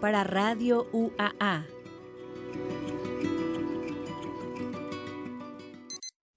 [0.00, 1.66] para Radio UAA.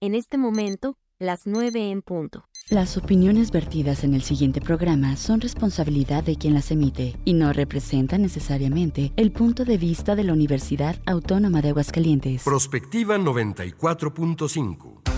[0.00, 2.44] En este momento, las 9 en punto.
[2.70, 7.52] Las opiniones vertidas en el siguiente programa son responsabilidad de quien las emite y no
[7.52, 12.42] representan necesariamente el punto de vista de la Universidad Autónoma de Aguascalientes.
[12.44, 15.11] Prospectiva 94.5.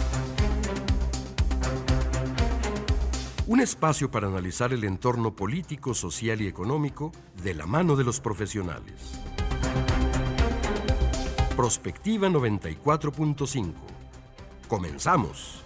[3.46, 8.18] Un espacio para analizar el entorno político, social y económico de la mano de los
[8.18, 9.20] profesionales.
[11.54, 13.74] Prospectiva 94.5.
[14.66, 15.62] Comenzamos.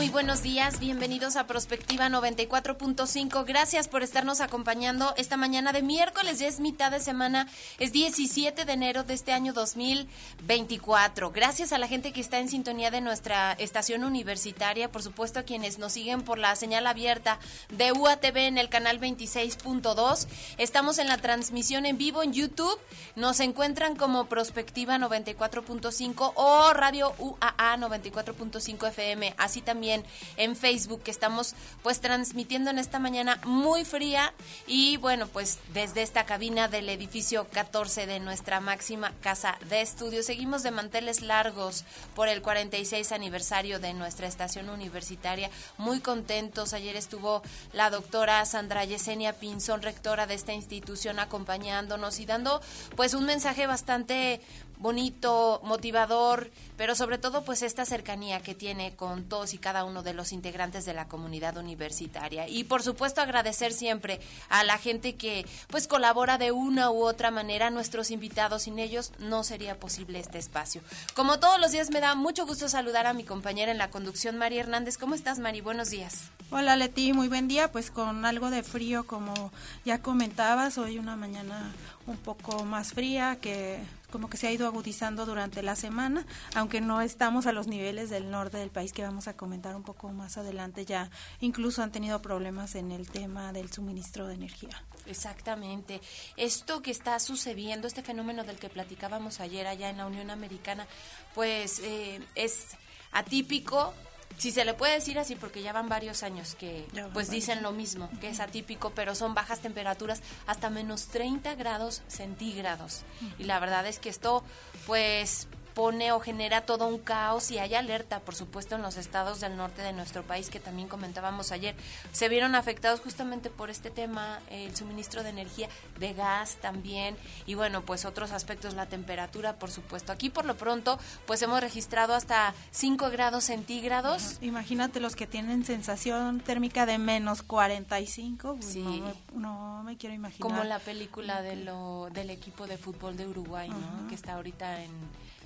[0.00, 0.80] Muy buenos días.
[0.80, 3.44] Bienvenidos a Prospectiva 94.5.
[3.44, 6.38] Gracias por estarnos acompañando esta mañana de miércoles.
[6.38, 7.46] Ya es mitad de semana.
[7.78, 11.32] Es 17 de enero de este año 2024.
[11.32, 14.90] Gracias a la gente que está en sintonía de nuestra estación universitaria.
[14.90, 19.00] Por supuesto, a quienes nos siguen por la señal abierta de UATV en el canal
[19.00, 20.26] 26.2.
[20.56, 22.80] Estamos en la transmisión en vivo en YouTube.
[23.16, 29.34] Nos encuentran como Prospectiva 94.5 o Radio UAA 94.5 FM.
[29.36, 29.89] Así también
[30.36, 34.32] en Facebook que estamos pues transmitiendo en esta mañana muy fría.
[34.66, 40.22] Y bueno pues desde esta cabina del edificio 14 de nuestra máxima casa de estudio
[40.22, 45.50] seguimos de manteles largos por el 46 aniversario de nuestra estación universitaria.
[45.78, 46.72] Muy contentos.
[46.72, 52.60] Ayer estuvo la doctora Sandra Yesenia Pinzón rectora de esta institución acompañándonos y dando
[52.96, 54.40] pues un mensaje bastante
[54.80, 60.02] bonito, motivador, pero sobre todo pues esta cercanía que tiene con todos y cada uno
[60.02, 62.48] de los integrantes de la comunidad universitaria.
[62.48, 67.30] Y por supuesto agradecer siempre a la gente que pues colabora de una u otra
[67.30, 70.80] manera, a nuestros invitados, sin ellos no sería posible este espacio.
[71.14, 74.38] Como todos los días me da mucho gusto saludar a mi compañera en la conducción,
[74.38, 74.96] María Hernández.
[74.96, 75.60] ¿Cómo estás, Mari?
[75.60, 76.30] Buenos días.
[76.50, 79.52] Hola, Leti, muy buen día, pues con algo de frío como
[79.84, 81.72] ya comentabas, hoy una mañana
[82.06, 83.78] un poco más fría que
[84.10, 88.10] como que se ha ido agudizando durante la semana, aunque no estamos a los niveles
[88.10, 91.10] del norte del país que vamos a comentar un poco más adelante, ya
[91.40, 94.82] incluso han tenido problemas en el tema del suministro de energía.
[95.06, 96.00] Exactamente.
[96.36, 100.86] Esto que está sucediendo, este fenómeno del que platicábamos ayer allá en la Unión Americana,
[101.34, 102.68] pues eh, es
[103.12, 103.94] atípico,
[104.38, 107.72] si se le puede decir así, porque ya van varios años que pues dicen lo
[107.72, 113.02] mismo, que es atípico, pero son bajas temperaturas hasta menos 30 grados centígrados.
[113.38, 114.42] Y la verdad es que esto
[114.86, 115.46] pues
[115.80, 119.56] pone o genera todo un caos y hay alerta, por supuesto, en los estados del
[119.56, 121.74] norte de nuestro país que también comentábamos ayer.
[122.12, 127.54] Se vieron afectados justamente por este tema, el suministro de energía, de gas también y
[127.54, 130.12] bueno, pues otros aspectos, la temperatura, por supuesto.
[130.12, 134.36] Aquí por lo pronto, pues hemos registrado hasta 5 grados centígrados.
[134.42, 138.80] Imagínate los que tienen sensación térmica de menos 45, pues Sí.
[138.82, 140.42] no, me, no me quiero imaginar.
[140.46, 144.08] Como la película de lo, del equipo de fútbol de Uruguay, ¿no?
[144.08, 144.90] Que está ahorita en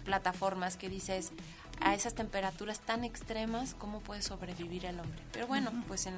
[0.04, 1.32] plataformas que dices
[1.80, 5.20] a esas temperaturas tan extremas cómo puede sobrevivir el hombre.
[5.32, 6.14] Pero bueno, pues en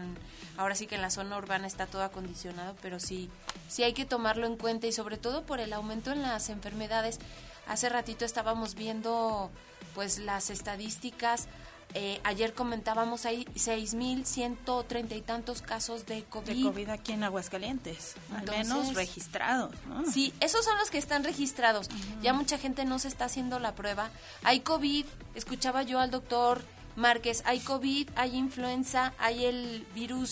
[0.57, 3.31] ahora sí que en la zona urbana está todo acondicionado, pero sí
[3.69, 7.19] sí hay que tomarlo en cuenta y sobre todo por el aumento en las enfermedades.
[7.67, 9.51] Hace ratito estábamos viendo
[9.95, 11.49] pues las estadísticas
[11.95, 16.55] eh, ayer comentábamos hay 6.130 y tantos casos de COVID.
[16.57, 20.05] de COVID aquí en Aguascalientes, al menos registrados, ¿no?
[20.11, 21.89] Sí, esos son los que están registrados.
[22.23, 24.11] Ya mucha gente no se está haciendo la prueba.
[24.43, 26.63] Hay COVID, escuchaba yo al doctor
[26.97, 30.31] Márquez, hay COVID, hay influenza, hay el virus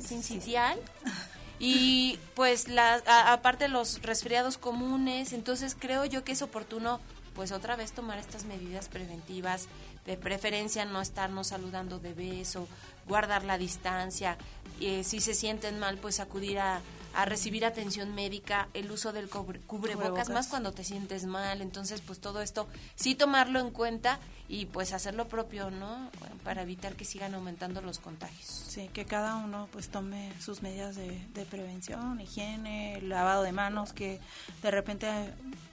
[0.00, 0.78] sincitial.
[1.60, 7.00] Y pues la, a- aparte los resfriados comunes, entonces creo yo que es oportuno
[7.34, 9.66] pues otra vez tomar estas medidas preventivas,
[10.08, 12.66] de preferencia no estarnos saludando de beso,
[13.06, 14.36] guardar la distancia,
[14.80, 16.80] eh, si se sienten mal pues acudir a,
[17.14, 20.28] a recibir atención médica, el uso del cubre- cubrebocas, Cubrebocas.
[20.30, 24.94] más cuando te sientes mal, entonces pues todo esto sí tomarlo en cuenta y pues
[24.94, 26.10] hacer lo propio, ¿no?
[26.42, 28.46] Para evitar que sigan aumentando los contagios.
[28.46, 33.92] Sí, que cada uno pues tome sus medidas de, de prevención, higiene, lavado de manos,
[33.92, 34.20] que
[34.62, 35.06] de repente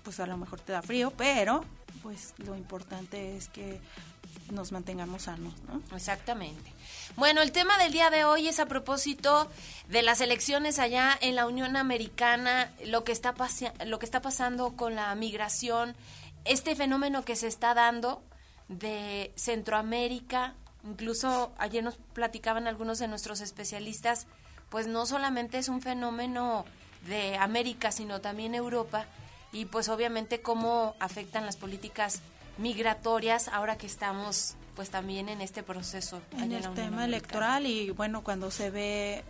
[0.03, 1.63] pues a lo mejor te da frío, pero
[2.03, 3.79] pues lo importante es que
[4.51, 5.81] nos mantengamos sanos, ¿no?
[5.95, 6.71] Exactamente.
[7.15, 9.49] Bueno, el tema del día de hoy es a propósito
[9.89, 13.33] de las elecciones allá en la Unión Americana, lo que está
[13.85, 15.95] lo que está pasando con la migración,
[16.45, 18.21] este fenómeno que se está dando
[18.67, 20.53] de Centroamérica,
[20.83, 24.27] incluso ayer nos platicaban algunos de nuestros especialistas,
[24.69, 26.65] pues no solamente es un fenómeno
[27.07, 29.05] de América, sino también Europa
[29.51, 32.21] y pues obviamente cómo afectan las políticas
[32.57, 36.21] migratorias ahora que estamos pues también en este proceso.
[36.37, 39.23] En el tema electoral y bueno, cuando se ve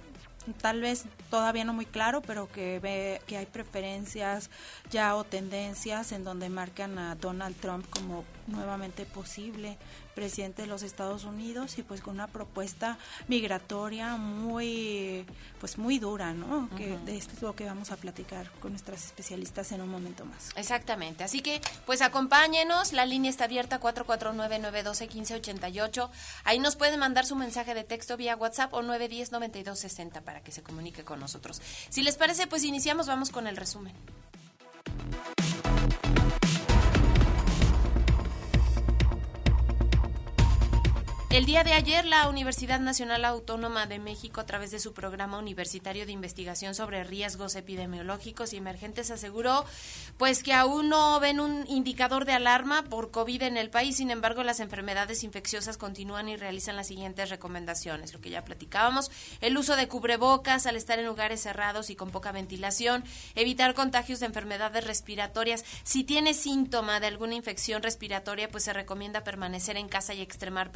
[0.62, 4.50] tal vez todavía no muy claro, pero que ve que hay preferencias
[4.92, 9.78] ya o tendencias en donde marcan a Donald Trump como nuevamente posible
[10.16, 12.98] presidente de los Estados Unidos y pues con una propuesta
[13.28, 15.26] migratoria muy
[15.60, 16.70] pues muy dura, ¿no?
[16.76, 20.26] Que de esto es lo que vamos a platicar con nuestras especialistas en un momento
[20.26, 20.52] más.
[20.56, 21.24] Exactamente.
[21.24, 26.10] Así que pues acompáñenos, la línea está abierta 449-912-1588.
[26.46, 30.64] Ahí nos pueden mandar su mensaje de texto vía WhatsApp o 910-9260 para que se
[30.64, 31.62] comunique con nosotros.
[31.90, 33.94] Si les parece, pues iniciamos, vamos con el resumen.
[41.36, 45.38] El día de ayer, la Universidad Nacional Autónoma de México, a través de su programa
[45.38, 49.66] universitario de investigación sobre riesgos epidemiológicos y emergentes, aseguró
[50.16, 53.98] pues que aún no ven un indicador de alarma por COVID en el país.
[53.98, 59.12] Sin embargo, las enfermedades infecciosas continúan y realizan las siguientes recomendaciones, lo que ya platicábamos,
[59.42, 63.04] el uso de cubrebocas al estar en lugares cerrados y con poca ventilación,
[63.36, 65.66] evitar contagios de enfermedades respiratorias.
[65.84, 70.72] Si tiene síntoma de alguna infección respiratoria, pues se recomienda permanecer en casa y extremar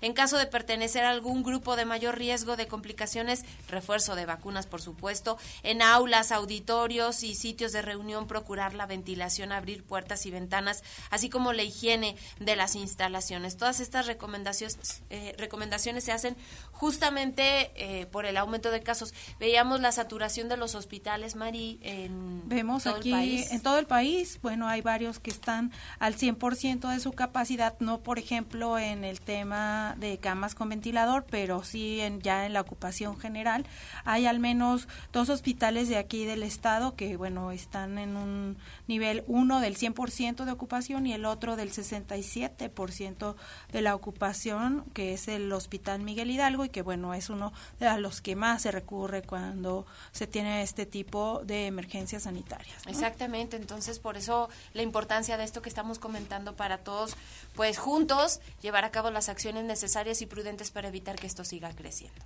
[0.00, 4.66] en caso de pertenecer a algún grupo de mayor riesgo de complicaciones, refuerzo de vacunas,
[4.66, 5.38] por supuesto.
[5.62, 11.28] En aulas, auditorios y sitios de reunión, procurar la ventilación, abrir puertas y ventanas, así
[11.30, 13.56] como la higiene de las instalaciones.
[13.56, 16.36] Todas estas recomendaciones, eh, recomendaciones se hacen
[16.70, 19.14] justamente eh, por el aumento de casos.
[19.38, 23.52] Veíamos la saturación de los hospitales, Mari, en Vemos todo aquí el país.
[23.52, 24.38] en todo el país.
[24.42, 29.20] Bueno, hay varios que están al 100% de su capacidad, no por ejemplo en el
[29.22, 33.66] tema de camas con ventilador, pero sí en, ya en la ocupación general.
[34.04, 39.24] Hay al menos dos hospitales de aquí del estado que, bueno, están en un nivel
[39.26, 43.34] uno del 100% de ocupación y el otro del 67%
[43.70, 47.92] de la ocupación, que es el Hospital Miguel Hidalgo y que, bueno, es uno de
[47.98, 52.76] los que más se recurre cuando se tiene este tipo de emergencias sanitarias.
[52.86, 57.16] Exactamente, entonces por eso la importancia de esto que estamos comentando para todos,
[57.54, 61.74] pues juntos llevar a cabo las acciones necesarias y prudentes para evitar que esto siga
[61.74, 62.24] creciendo.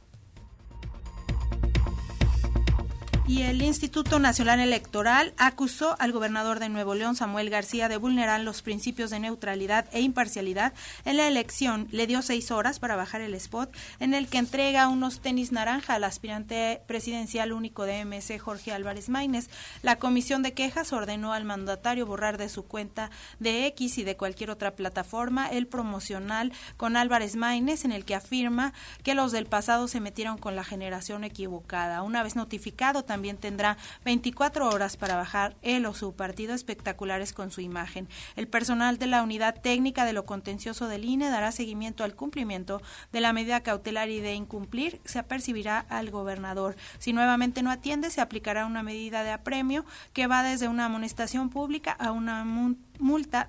[3.28, 8.40] Y el Instituto Nacional Electoral acusó al gobernador de Nuevo León, Samuel García, de vulnerar
[8.42, 10.72] los principios de neutralidad e imparcialidad
[11.04, 11.88] en la elección.
[11.90, 15.94] Le dio seis horas para bajar el spot en el que entrega unos tenis naranja
[15.94, 19.50] al aspirante presidencial único de MC, Jorge Álvarez Maínez.
[19.82, 24.16] La comisión de quejas ordenó al mandatario borrar de su cuenta de X y de
[24.16, 29.46] cualquier otra plataforma el promocional con Álvarez Maínez en el que afirma que los del
[29.46, 32.02] pasado se metieron con la generación equivocada.
[32.02, 37.50] Una vez notificado, también tendrá 24 horas para bajar él o su partido espectaculares con
[37.50, 38.08] su imagen.
[38.36, 42.80] El personal de la unidad técnica de lo contencioso del INE dará seguimiento al cumplimiento
[43.12, 46.76] de la medida cautelar y de incumplir se apercibirá al gobernador.
[46.98, 51.50] Si nuevamente no atiende, se aplicará una medida de apremio que va desde una amonestación
[51.50, 52.44] pública a una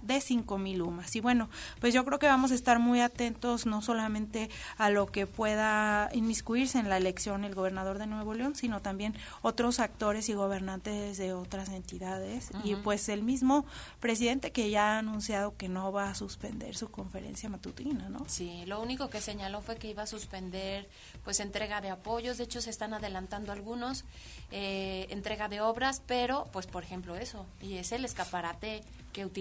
[0.02, 1.16] de cinco mil UMAS.
[1.16, 1.50] Y bueno,
[1.80, 6.10] pues yo creo que vamos a estar muy atentos no solamente a lo que pueda
[6.14, 11.18] inmiscuirse en la elección el gobernador de Nuevo León, sino también otros actores y gobernantes
[11.18, 13.66] de otras entidades y pues el mismo
[14.00, 18.26] presidente que ya ha anunciado que no va a suspender su conferencia matutina, ¿no?
[18.28, 20.88] Sí, lo único que señaló fue que iba a suspender
[21.24, 24.06] pues entrega de apoyos, de hecho se están adelantando algunos,
[24.52, 28.84] eh, entrega de obras, pero pues por ejemplo eso, y es el escaparate
[29.14, 29.37] que utiliza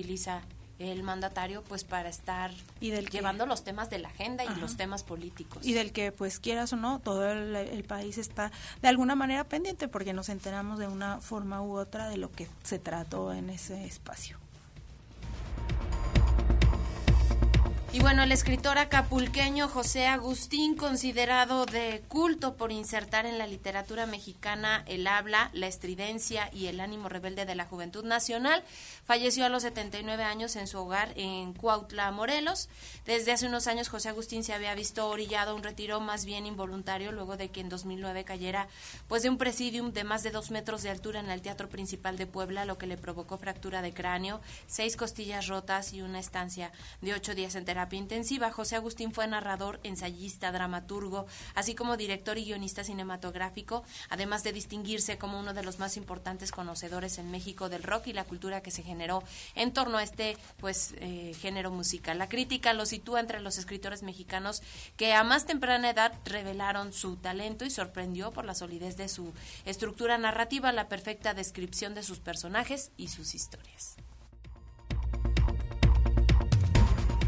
[0.78, 2.50] el mandatario pues para estar
[2.80, 5.64] Y del que- llevando los temas de la agenda y los temas políticos.
[5.66, 9.44] y del que pues quieras o no todo el, el país está de alguna manera
[9.44, 13.48] pendiente porque nos enteramos de una forma u otra de lo que se trató en
[13.48, 14.38] ese espacio.
[17.96, 24.04] Y bueno, el escritor acapulqueño José Agustín, considerado de culto por insertar en la literatura
[24.04, 28.62] mexicana el habla, la estridencia y el ánimo rebelde de la juventud nacional,
[29.06, 32.68] falleció a los 79 años en su hogar en Cuautla, Morelos.
[33.06, 36.44] Desde hace unos años José Agustín se había visto orillado a un retiro más bien
[36.44, 38.68] involuntario luego de que en 2009 cayera
[39.08, 42.18] pues de un presidium de más de dos metros de altura en el Teatro Principal
[42.18, 46.72] de Puebla, lo que le provocó fractura de cráneo, seis costillas rotas y una estancia
[47.00, 48.50] de ocho días en terapia intensiva.
[48.50, 55.18] José Agustín fue narrador, ensayista, dramaturgo, así como director y guionista cinematográfico, además de distinguirse
[55.18, 58.70] como uno de los más importantes conocedores en México del rock y la cultura que
[58.70, 59.22] se generó
[59.54, 62.18] en torno a este pues eh, género musical.
[62.18, 64.62] La crítica lo sitúa entre los escritores mexicanos
[64.96, 69.32] que a más temprana edad revelaron su talento y sorprendió por la solidez de su
[69.64, 73.96] estructura narrativa, la perfecta descripción de sus personajes y sus historias.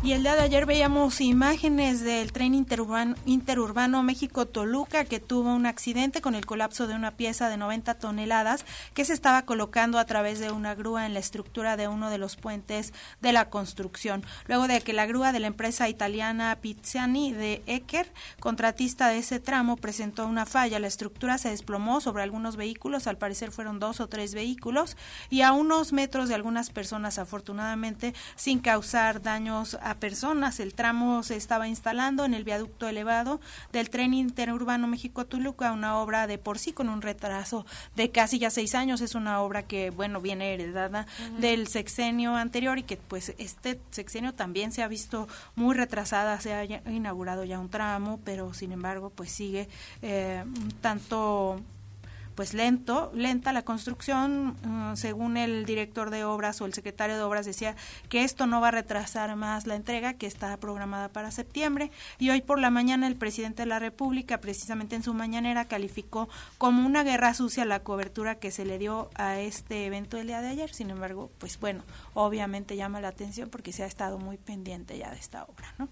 [0.01, 5.67] Y el día de ayer veíamos imágenes del tren interurbano, interurbano México-Toluca que tuvo un
[5.67, 8.65] accidente con el colapso de una pieza de 90 toneladas
[8.95, 12.19] que se estaba colocando a través de una grúa en la estructura de uno de
[12.19, 14.25] los puentes de la construcción.
[14.47, 19.41] Luego de que la grúa de la empresa italiana Pizziani de Ecker, contratista de ese
[19.41, 23.99] tramo, presentó una falla, la estructura se desplomó sobre algunos vehículos, al parecer fueron dos
[23.99, 24.97] o tres vehículos,
[25.29, 30.61] y a unos metros de algunas personas, afortunadamente, sin causar daños a personas.
[30.61, 33.41] El tramo se estaba instalando en el viaducto elevado
[33.73, 37.65] del tren interurbano México-Toluca, una obra de por sí con un retraso
[37.97, 39.01] de casi ya seis años.
[39.01, 41.07] Es una obra que, bueno, viene heredada
[41.39, 45.27] del sexenio anterior y que, pues, este sexenio también se ha visto
[45.57, 46.41] muy retrasada.
[46.41, 49.69] Se ha inaugurado ya un tramo, pero sin embargo, pues sigue
[50.03, 51.61] eh, un tanto
[52.39, 57.23] pues lento, lenta la construcción, uh, según el director de obras o el secretario de
[57.23, 57.75] obras decía
[58.09, 61.91] que esto no va a retrasar más la entrega que está programada para septiembre
[62.21, 66.29] y hoy por la mañana el presidente de la República precisamente en su mañanera calificó
[66.59, 70.41] como una guerra sucia la cobertura que se le dio a este evento el día
[70.41, 71.83] de ayer, sin embargo, pues bueno,
[72.15, 75.89] obviamente llama la atención porque se ha estado muy pendiente ya de esta obra, ¿no?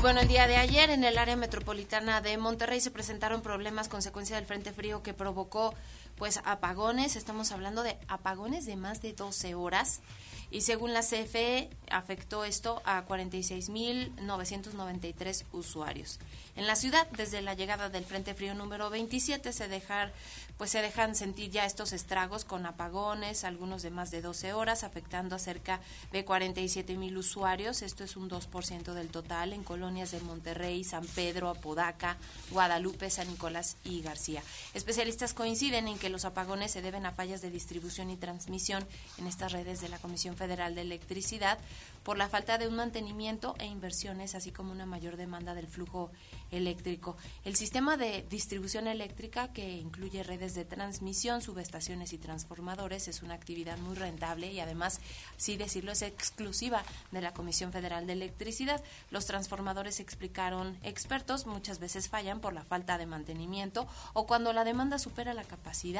[0.00, 4.36] Bueno, el día de ayer en el área metropolitana de Monterrey se presentaron problemas consecuencia
[4.36, 5.74] del frente frío que provocó
[6.20, 7.16] pues apagones.
[7.16, 10.02] Estamos hablando de apagones de más de 12 horas
[10.50, 16.18] y según la CFE afectó esto a 46.993 usuarios.
[16.56, 20.12] En la ciudad, desde la llegada del Frente Frío número 27, se dejar,
[20.58, 24.84] pues se dejan sentir ya estos estragos con apagones, algunos de más de 12 horas,
[24.84, 25.80] afectando a cerca
[26.12, 27.82] de 47.000 usuarios.
[27.82, 32.18] Esto es un 2% del total en colonias de Monterrey, San Pedro, Apodaca,
[32.50, 34.42] Guadalupe, San Nicolás y García.
[34.74, 38.86] Especialistas coinciden en que los apagones se deben a fallas de distribución y transmisión
[39.18, 41.58] en estas redes de la Comisión Federal de Electricidad
[42.02, 46.10] por la falta de un mantenimiento e inversiones, así como una mayor demanda del flujo
[46.50, 47.16] eléctrico.
[47.44, 53.34] El sistema de distribución eléctrica, que incluye redes de transmisión, subestaciones y transformadores, es una
[53.34, 55.00] actividad muy rentable y además,
[55.36, 58.82] sí decirlo, es exclusiva de la Comisión Federal de Electricidad.
[59.10, 64.64] Los transformadores, explicaron expertos, muchas veces fallan por la falta de mantenimiento o cuando la
[64.64, 65.99] demanda supera la capacidad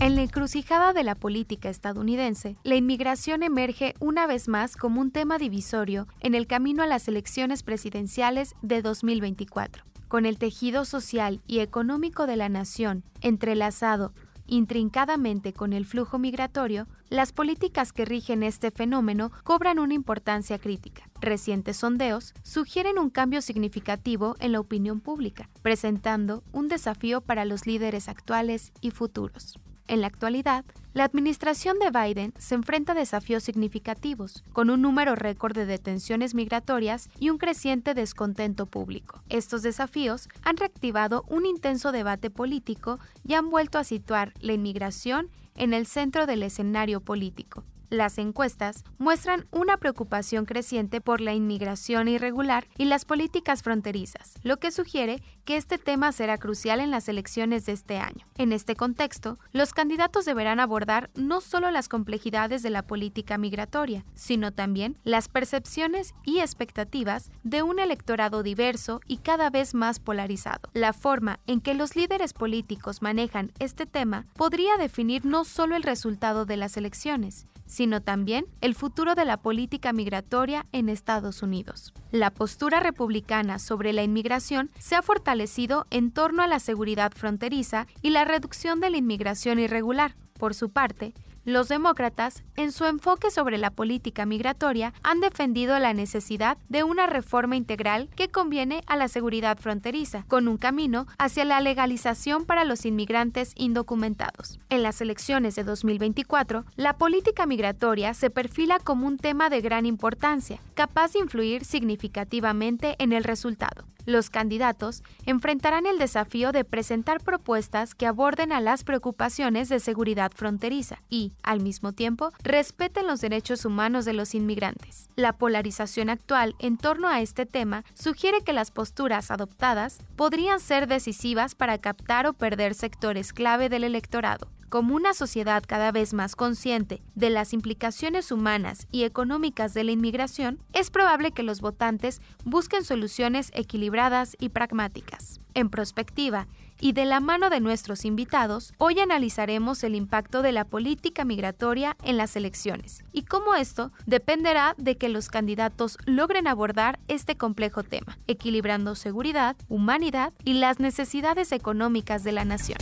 [0.00, 5.10] En la encrucijada de la política estadounidense, la inmigración emerge una vez más como un
[5.10, 9.82] tema divisorio en el camino a las elecciones presidenciales de 2024.
[10.06, 14.12] Con el tejido social y económico de la nación entrelazado
[14.46, 21.10] intrincadamente con el flujo migratorio, las políticas que rigen este fenómeno cobran una importancia crítica.
[21.20, 27.66] Recientes sondeos sugieren un cambio significativo en la opinión pública, presentando un desafío para los
[27.66, 29.58] líderes actuales y futuros.
[29.88, 35.14] En la actualidad, la administración de Biden se enfrenta a desafíos significativos, con un número
[35.14, 39.22] récord de detenciones migratorias y un creciente descontento público.
[39.30, 45.30] Estos desafíos han reactivado un intenso debate político y han vuelto a situar la inmigración
[45.54, 47.64] en el centro del escenario político.
[47.90, 54.58] Las encuestas muestran una preocupación creciente por la inmigración irregular y las políticas fronterizas, lo
[54.58, 58.26] que sugiere que este tema será crucial en las elecciones de este año.
[58.36, 64.04] En este contexto, los candidatos deberán abordar no solo las complejidades de la política migratoria,
[64.14, 70.68] sino también las percepciones y expectativas de un electorado diverso y cada vez más polarizado.
[70.74, 75.82] La forma en que los líderes políticos manejan este tema podría definir no solo el
[75.82, 77.46] resultado de las elecciones,
[77.78, 81.94] sino también el futuro de la política migratoria en Estados Unidos.
[82.10, 87.86] La postura republicana sobre la inmigración se ha fortalecido en torno a la seguridad fronteriza
[88.02, 90.16] y la reducción de la inmigración irregular.
[90.40, 91.14] Por su parte,
[91.48, 97.06] los demócratas, en su enfoque sobre la política migratoria, han defendido la necesidad de una
[97.06, 102.64] reforma integral que conviene a la seguridad fronteriza, con un camino hacia la legalización para
[102.64, 104.60] los inmigrantes indocumentados.
[104.68, 109.86] En las elecciones de 2024, la política migratoria se perfila como un tema de gran
[109.86, 113.84] importancia, capaz de influir significativamente en el resultado.
[114.08, 120.32] Los candidatos enfrentarán el desafío de presentar propuestas que aborden a las preocupaciones de seguridad
[120.34, 125.10] fronteriza y, al mismo tiempo, respeten los derechos humanos de los inmigrantes.
[125.14, 130.86] La polarización actual en torno a este tema sugiere que las posturas adoptadas podrían ser
[130.86, 134.48] decisivas para captar o perder sectores clave del electorado.
[134.68, 139.92] Como una sociedad cada vez más consciente de las implicaciones humanas y económicas de la
[139.92, 145.40] inmigración, es probable que los votantes busquen soluciones equilibradas y pragmáticas.
[145.54, 146.48] En perspectiva,
[146.80, 151.96] y de la mano de nuestros invitados, hoy analizaremos el impacto de la política migratoria
[152.04, 157.84] en las elecciones y cómo esto dependerá de que los candidatos logren abordar este complejo
[157.84, 162.78] tema, equilibrando seguridad, humanidad y las necesidades económicas de la nación.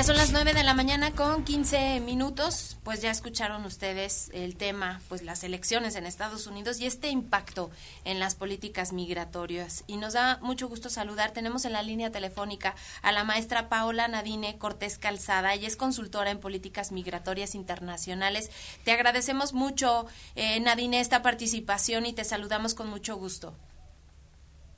[0.00, 4.56] Ya son las 9 de la mañana con 15 minutos, pues ya escucharon ustedes el
[4.56, 7.68] tema, pues las elecciones en Estados Unidos y este impacto
[8.06, 9.84] en las políticas migratorias.
[9.86, 14.08] Y nos da mucho gusto saludar, tenemos en la línea telefónica a la maestra Paola
[14.08, 18.50] Nadine Cortés Calzada, ella es consultora en políticas migratorias internacionales.
[18.86, 23.52] Te agradecemos mucho, eh, Nadine, esta participación y te saludamos con mucho gusto.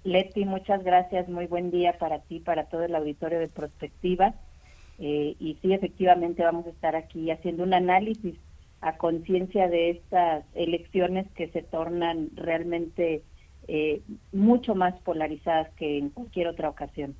[0.02, 4.34] Leti, muchas gracias, muy buen día para ti, para todo el auditorio de Prospectiva
[5.04, 8.36] eh, y sí, efectivamente vamos a estar aquí haciendo un análisis
[8.80, 13.24] a conciencia de estas elecciones que se tornan realmente
[13.66, 17.16] eh, mucho más polarizadas que en cualquier otra ocasión.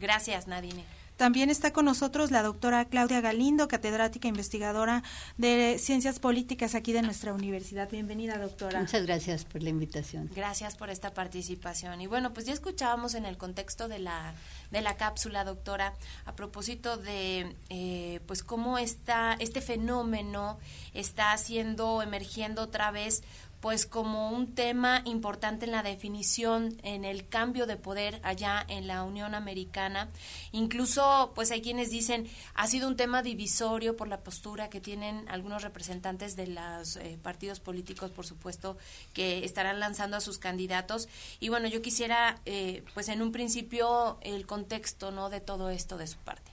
[0.00, 0.84] Gracias, Nadine.
[1.16, 5.02] También está con nosotros la doctora Claudia Galindo, catedrática e investigadora
[5.38, 7.88] de Ciencias Políticas aquí de nuestra universidad.
[7.90, 8.80] Bienvenida, doctora.
[8.80, 10.30] Muchas gracias por la invitación.
[10.36, 12.02] Gracias por esta participación.
[12.02, 14.34] Y bueno, pues ya escuchábamos en el contexto de la,
[14.70, 15.94] de la cápsula, doctora,
[16.24, 20.58] a propósito de eh, pues cómo está este fenómeno
[20.94, 23.22] está haciendo, emergiendo otra vez
[23.60, 28.86] pues como un tema importante en la definición, en el cambio de poder allá en
[28.86, 30.08] la Unión Americana.
[30.52, 35.28] Incluso, pues hay quienes dicen, ha sido un tema divisorio por la postura que tienen
[35.28, 38.76] algunos representantes de los eh, partidos políticos, por supuesto,
[39.12, 41.08] que estarán lanzando a sus candidatos.
[41.40, 45.96] Y bueno, yo quisiera, eh, pues en un principio, el contexto, ¿no?, de todo esto
[45.96, 46.50] de su parte.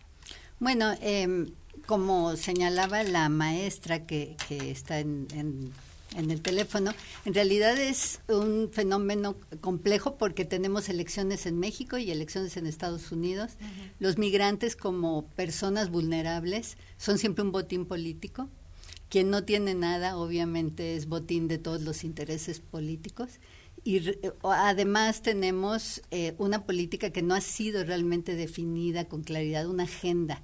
[0.60, 1.52] Bueno, em,
[1.86, 5.28] como señalaba la maestra que, que está en
[6.16, 6.94] en el teléfono,
[7.26, 13.12] en realidad es un fenómeno complejo porque tenemos elecciones en México y elecciones en Estados
[13.12, 13.52] Unidos.
[14.00, 18.50] Los migrantes como personas vulnerables son siempre un botín político.
[19.10, 23.40] Quien no tiene nada, obviamente, es botín de todos los intereses políticos.
[23.84, 24.02] Y
[24.44, 30.42] además tenemos eh, una política que no ha sido realmente definida con claridad, una agenda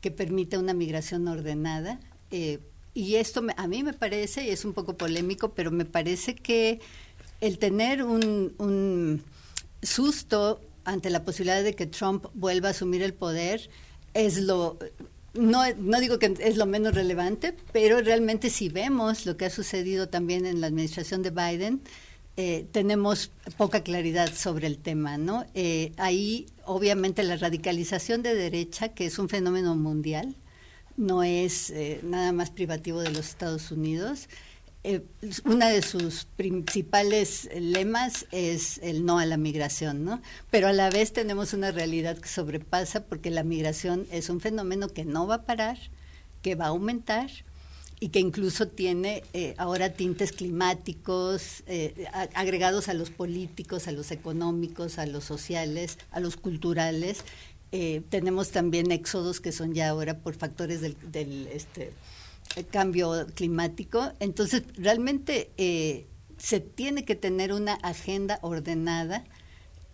[0.00, 2.00] que permite una migración ordenada.
[2.30, 2.58] Eh,
[2.94, 6.80] y esto a mí me parece, y es un poco polémico, pero me parece que
[7.40, 9.22] el tener un, un
[9.82, 13.70] susto ante la posibilidad de que Trump vuelva a asumir el poder
[14.14, 14.78] es lo
[15.34, 19.50] no, no digo que es lo menos relevante, pero realmente si vemos lo que ha
[19.50, 21.80] sucedido también en la administración de Biden,
[22.36, 25.44] eh, tenemos poca claridad sobre el tema, ¿no?
[25.54, 30.34] Eh, ahí, obviamente, la radicalización de derecha, que es un fenómeno mundial,
[30.96, 34.28] no es eh, nada más privativo de los Estados Unidos.
[34.84, 35.02] Eh,
[35.44, 40.20] una de sus principales lemas es el no a la migración, ¿no?
[40.50, 44.88] Pero a la vez tenemos una realidad que sobrepasa porque la migración es un fenómeno
[44.88, 45.78] que no va a parar,
[46.42, 47.30] que va a aumentar
[48.02, 51.62] y que incluso tiene eh, ahora tintes climáticos
[52.34, 57.24] agregados a los políticos, a los económicos, a los sociales, a los culturales
[57.74, 61.94] eh, tenemos también éxodos que son ya ahora por factores del, este,
[62.70, 64.12] cambio climático.
[64.20, 69.24] Entonces, realmente eh, se tiene que tener una agenda ordenada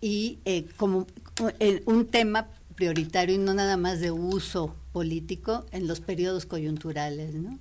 [0.01, 1.07] y eh, como
[1.85, 7.57] un tema prioritario y no nada más de uso político en los periodos coyunturales, ¿no?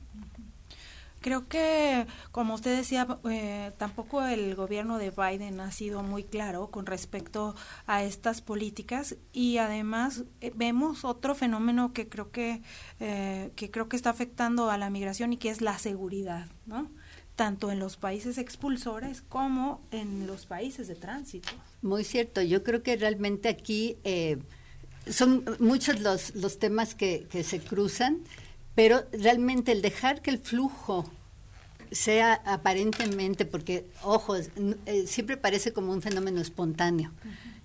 [1.21, 6.71] Creo que, como usted decía, eh, tampoco el gobierno de Biden ha sido muy claro
[6.71, 12.63] con respecto a estas políticas y además eh, vemos otro fenómeno que creo que
[13.01, 16.89] eh, que creo que está afectando a la migración y que es la seguridad, ¿no?
[17.35, 21.49] tanto en los países expulsores como en los países de tránsito.
[21.83, 23.97] Muy cierto, yo creo que realmente aquí
[25.09, 28.25] son muchos los, los temas que, que se cruzan
[28.79, 31.05] pero realmente el dejar que el flujo
[31.91, 37.11] sea aparentemente, porque, ojo, eh, siempre parece como un fenómeno espontáneo.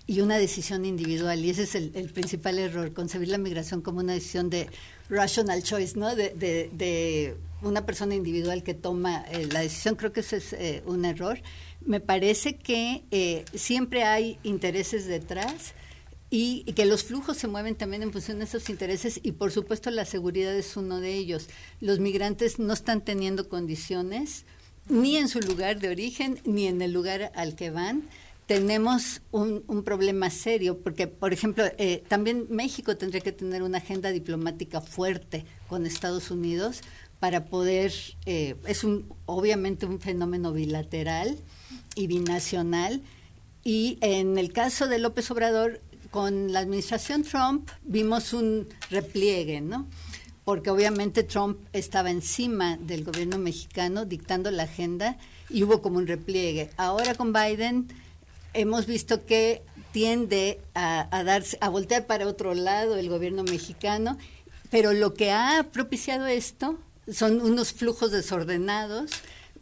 [0.08, 1.46] y una decisión individual.
[1.46, 4.68] Y ese es el, principal error, concebir la migración como una decisión de
[5.08, 6.16] rational choice, ¿no?
[6.16, 9.96] De, de, una persona individual que toma eh, la decisión.
[9.96, 11.40] Creo que ese es eh, un error.
[11.86, 15.76] Me parece que eh, siempre hay intereses detrás
[16.36, 19.92] y, que los flujos se mueven también en función de esos intereses y por supuesto
[19.92, 21.48] la seguridad es uno de ellos.
[21.80, 24.46] Los migrantes no están teniendo condiciones
[24.90, 28.10] ni en su lugar de origen ni en el lugar al que van
[28.48, 34.10] tenemos un, problema serio, porque, por ejemplo, eh, también México tendría que tener una agenda
[34.10, 36.82] diplomática fuerte con Estados Unidos
[37.22, 37.94] para poder,
[38.26, 41.38] eh, es un, obviamente un fenómeno bilateral
[41.96, 43.02] y binacional,
[43.64, 45.80] y en el caso de López Obrador,
[46.14, 49.88] con la administración Trump vimos un repliegue, ¿no?
[50.46, 55.18] Porque obviamente Trump estaba encima del gobierno mexicano dictando la agenda
[55.50, 56.70] y hubo como un repliegue.
[56.78, 57.88] Ahora con Biden
[58.54, 64.20] hemos visto que tiende a, darse, a voltear para otro lado el gobierno mexicano,
[64.70, 66.78] pero lo que ha propiciado esto
[67.12, 69.10] son unos flujos desordenados.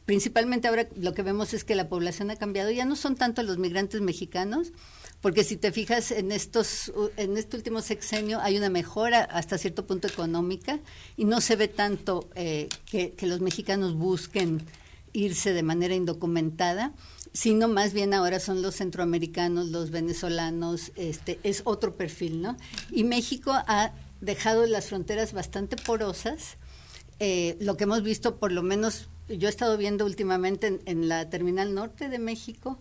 [0.06, 3.42] Principalmente ahora lo que vemos es que la población ha cambiado, ya no son tanto
[3.42, 4.74] los migrantes mexicanos,
[5.22, 9.86] porque si te fijas en estos en este último sexenio hay una mejora hasta cierto
[9.86, 10.80] punto económica
[11.16, 14.66] y no se ve tanto eh, que, los mexicanos busquen
[15.14, 16.94] irse de manera indocumentada
[17.34, 22.58] sino más bien ahora son los centroamericanos, los venezolanos, este es otro perfil, ¿no?
[22.92, 26.58] Y México ha dejado las fronteras bastante porosas.
[27.20, 31.30] Eh, lo que hemos visto, por lo menos, yo he estado viendo últimamente en, la
[31.30, 32.80] terminal norte de México,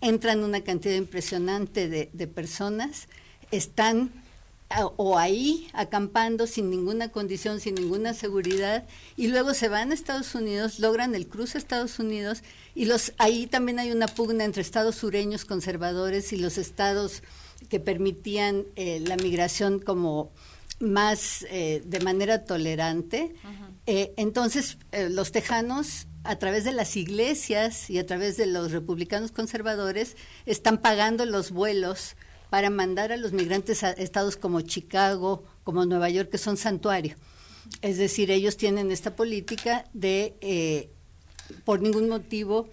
[0.00, 3.08] entran una cantidad impresionante de, de personas,
[3.50, 4.10] están
[4.96, 8.84] o ahí acampando sin ninguna condición, sin ninguna seguridad,
[9.16, 12.42] y luego se van a Estados Unidos, logran el cruce a Estados Unidos,
[12.74, 17.22] y los ahí también hay una pugna entre estados sureños conservadores y los estados
[17.68, 20.32] que permitían eh, la migración como
[20.80, 23.34] más eh, de manera tolerante.
[23.86, 24.78] Eh, entonces,
[25.10, 30.78] los tejanos a través de las iglesias y a través de los republicanos conservadores están
[30.78, 32.16] pagando los vuelos
[32.50, 37.16] para mandar a los migrantes a estados como Chicago, como Nueva York, que son santuario.
[37.82, 40.90] Es decir, ellos tienen esta política de, eh,
[41.64, 42.68] por ningún motivo,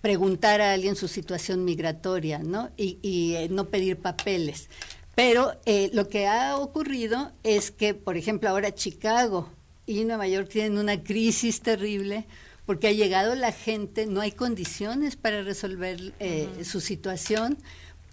[0.00, 2.70] preguntar a alguien su situación migratoria, ¿no?
[2.76, 4.68] Y, eh, no pedir papeles.
[5.14, 9.50] Pero eh, lo que ha ocurrido es que, por ejemplo, ahora Chicago
[9.86, 12.26] y Nueva York tienen una crisis terrible
[12.68, 16.12] porque ha llegado la gente, no hay condiciones para resolver
[16.62, 17.56] su situación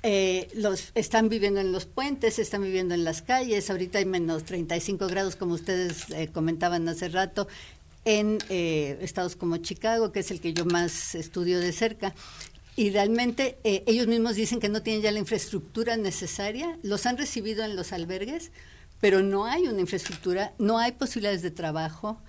[0.08, 4.44] eh, los están viviendo en los puentes, están viviendo en las calles, ahorita hay menos
[4.44, 7.48] 35 grados como ustedes eh, comentaban hace rato
[8.04, 12.14] en eh, estados como Chicago, que es el que yo más estudio de cerca.
[12.76, 17.64] Y realmente ellos mismos dicen que no tienen ya la infraestructura necesaria, los han recibido
[17.64, 18.52] en los albergues,
[19.02, 22.22] pero no hay una infraestructura, no hay posibilidades de trabajo.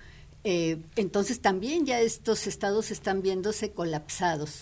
[0.95, 4.59] Entonces también ya estos estados están viéndose colapsados.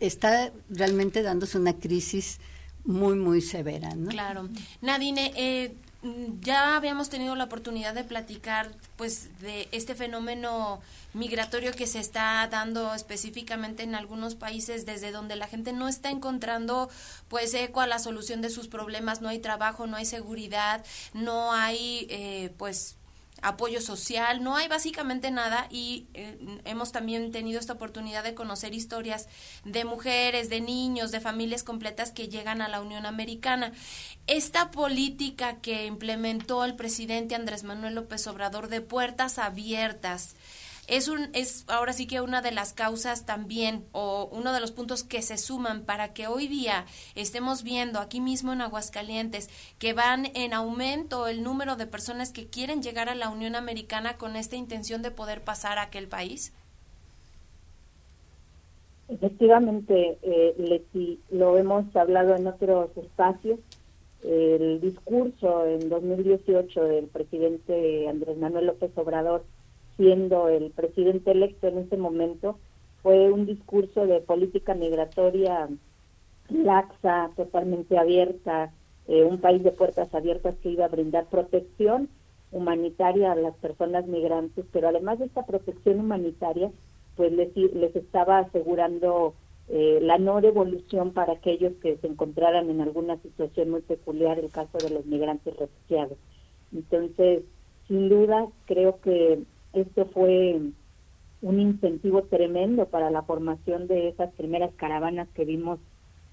[0.00, 2.38] está realmente dándose una crisis
[2.84, 3.94] muy, muy severa.
[3.94, 4.08] ¿no?
[4.08, 4.48] Claro.
[4.80, 5.74] Nadine, eh,
[6.40, 10.80] ya habíamos tenido la oportunidad de platicar pues de este fenómeno
[11.12, 16.10] migratorio que se está dando específicamente en algunos países desde donde la gente no está
[16.10, 16.88] encontrando
[17.26, 21.52] pues eco a la solución de sus problemas no hay trabajo no hay seguridad no
[21.52, 22.97] hay eh, pues
[23.42, 28.74] apoyo social, no hay básicamente nada y eh, hemos también tenido esta oportunidad de conocer
[28.74, 29.28] historias
[29.64, 33.72] de mujeres, de niños, de familias completas que llegan a la Unión Americana.
[34.26, 40.36] Esta política que implementó el presidente Andrés Manuel López Obrador de puertas abiertas,
[40.88, 44.72] es un es ahora sí que una de las causas también o uno de los
[44.72, 49.92] puntos que se suman para que hoy día estemos viendo aquí mismo en Aguascalientes que
[49.92, 54.34] van en aumento el número de personas que quieren llegar a la Unión Americana con
[54.34, 56.54] esta intención de poder pasar a aquel país.
[59.08, 63.58] Efectivamente, eh, Leti, lo hemos hablado en otros espacios.
[64.22, 69.44] El discurso en 2018 del presidente Andrés Manuel López Obrador
[69.98, 72.58] siendo el presidente electo en ese momento,
[73.02, 75.68] fue un discurso de política migratoria
[76.48, 78.72] laxa, totalmente abierta,
[79.06, 82.08] eh, un país de puertas abiertas que iba a brindar protección
[82.52, 86.70] humanitaria a las personas migrantes, pero además de esta protección humanitaria,
[87.16, 89.34] pues les, les estaba asegurando
[89.68, 94.50] eh, la no devolución para aquellos que se encontraran en alguna situación muy peculiar, el
[94.50, 96.16] caso de los migrantes refugiados.
[96.72, 97.42] Entonces,
[97.86, 99.40] sin duda, creo que
[99.72, 100.60] esto fue
[101.40, 105.78] un incentivo tremendo para la formación de esas primeras caravanas que vimos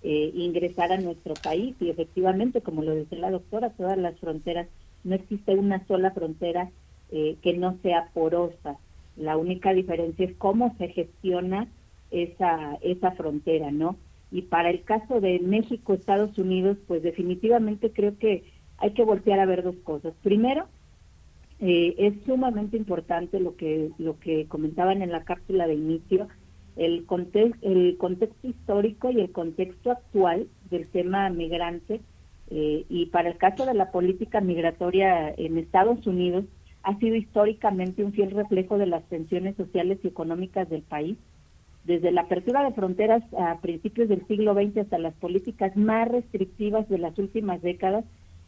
[0.02, 4.68] eh, ingresar a nuestro país y efectivamente, como lo dice la doctora, todas las fronteras,
[5.04, 6.70] no existe una sola frontera
[7.12, 8.78] eh, que no sea porosa.
[9.16, 11.68] La única diferencia es cómo se gestiona
[12.12, 13.96] esa, esa frontera, ¿no?
[14.32, 18.44] Y para el caso de México, Estados Unidos, pues definitivamente creo que
[18.78, 20.14] hay que voltear a ver dos cosas.
[20.24, 20.68] Primero,
[21.60, 26.28] eh, es sumamente importante lo que lo que comentaban en la cápsula de inicio,
[26.76, 27.06] el,
[27.62, 32.02] el contexto histórico y el contexto actual del tema migrante.
[32.52, 36.46] Eh, y para el caso de la política migratoria en Estados Unidos,
[36.84, 41.18] ha sido históricamente un fiel reflejo de las tensiones sociales y económicas del país.
[41.84, 46.88] Desde la apertura de fronteras a principios del siglo XX hasta las políticas más restrictivas
[46.90, 48.06] de las últimas décadas,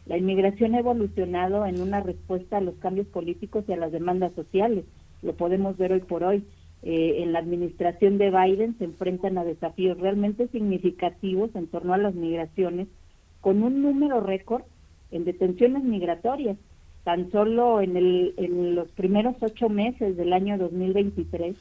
[0.07, 4.33] la inmigración ha evolucionado en una respuesta a los cambios políticos y a las demandas
[4.33, 4.85] sociales.
[5.21, 6.43] Lo podemos ver hoy por hoy.
[6.83, 11.97] Eh, en la administración de Biden se enfrentan a desafíos realmente significativos en torno a
[11.97, 12.87] las migraciones,
[13.41, 14.63] con un número récord
[15.11, 16.57] en detenciones migratorias.
[17.03, 21.55] Tan solo en, el, en los primeros ocho meses del año 2023,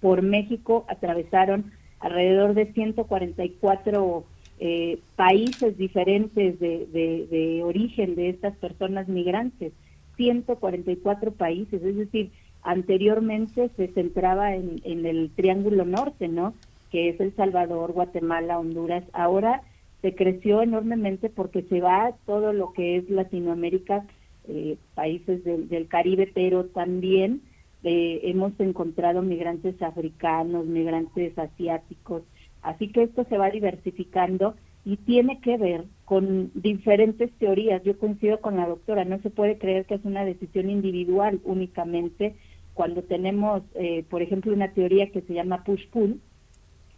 [0.00, 4.24] por México atravesaron alrededor de 144
[4.60, 9.72] eh, países diferentes de, de, origen de estas personas migrantes,
[10.16, 12.30] 144 países, es decir,
[12.62, 16.54] anteriormente se centraba en, el Triángulo Norte, ¿no?
[16.90, 19.04] Que es El Salvador, Guatemala, Honduras.
[19.12, 19.62] Ahora
[20.02, 24.06] se creció enormemente porque se va todo lo que es Latinoamérica,
[24.48, 27.42] eh, países del, del, Caribe, pero también
[27.82, 32.22] eh, hemos encontrado migrantes africanos, migrantes asiáticos,
[32.64, 37.82] Así que esto se va diversificando y tiene que ver con diferentes teorías.
[37.84, 42.34] Yo coincido con la doctora, no se puede creer que es una decisión individual únicamente
[42.72, 46.20] cuando tenemos, eh, por ejemplo, una teoría que se llama push-pull,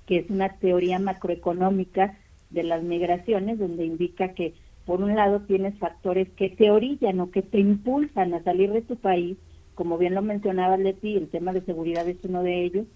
[0.06, 2.16] que es una teoría macroeconómica
[2.50, 7.32] de las migraciones, donde indica que por un lado tienes factores que te orillan o
[7.32, 9.36] que te impulsan a salir de tu país,
[9.74, 12.86] como bien lo mencionaba Leti, el tema de seguridad es uno de ellos,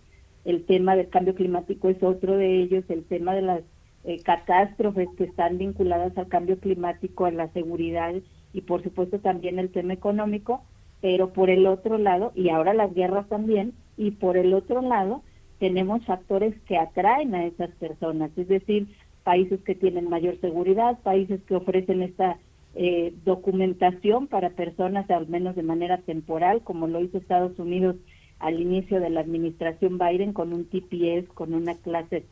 [0.45, 3.63] el tema del cambio climático es otro de ellos, el tema de las
[4.05, 8.15] eh, catástrofes que están vinculadas al cambio climático, a la seguridad
[8.53, 10.63] y por supuesto también el tema económico,
[11.01, 15.23] pero por el otro lado, y ahora las guerras también, y por el otro lado
[15.59, 18.89] tenemos factores que atraen a esas personas, es decir,
[19.23, 22.39] países que tienen mayor seguridad, países que ofrecen esta
[22.75, 27.97] eh, documentación para personas, al menos de manera temporal, como lo hizo Estados Unidos
[28.41, 32.25] al inicio de la administración Biden con un TPS, con una clase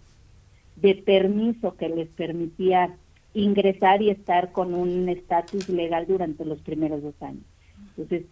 [0.76, 2.96] de permiso que les permitía
[3.34, 7.44] ingresar y estar con un estatus legal durante los primeros dos años.
[7.90, 8.24] Entonces,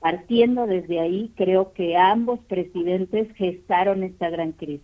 [0.00, 4.82] partiendo desde ahí, creo que ambos presidentes gestaron esta gran crisis.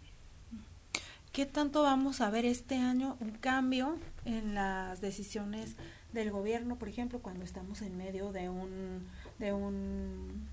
[1.33, 5.77] ¿Qué tanto vamos a ver este año un cambio en las decisiones
[6.12, 9.07] del gobierno, por ejemplo, cuando estamos en medio de un
[9.38, 10.48] de un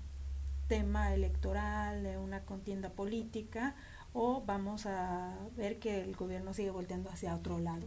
[0.68, 3.74] tema electoral, de una contienda política,
[4.12, 7.86] o vamos a ver que el gobierno sigue volteando hacia otro lado?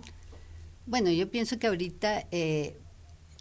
[0.85, 2.77] Bueno, yo pienso que ahorita eh,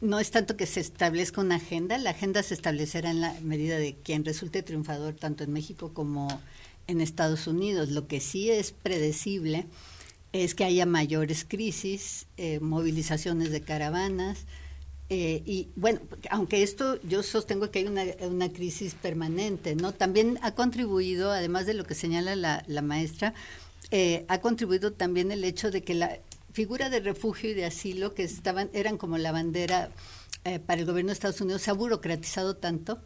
[0.00, 3.78] no es tanto que se establezca una agenda, la agenda se establecerá en la medida
[3.78, 6.28] de quien resulte triunfador tanto en México como
[6.86, 7.90] en Estados Unidos.
[7.90, 9.66] Lo que sí es predecible
[10.32, 14.46] es que haya mayores crisis, eh, movilizaciones de caravanas,
[15.10, 19.92] eh, y bueno, aunque esto yo sostengo que hay una, una, crisis permanente, ¿no?
[19.92, 23.32] También ha contribuido, además de lo que señala la, la maestra,
[23.90, 26.18] eh, ha contribuido también el hecho de que la
[26.52, 29.90] figura de refugio y de asilo, que estaban eran como la bandera
[30.44, 32.98] eh, para el gobierno de Estados Unidos, se ha burocratizado tanto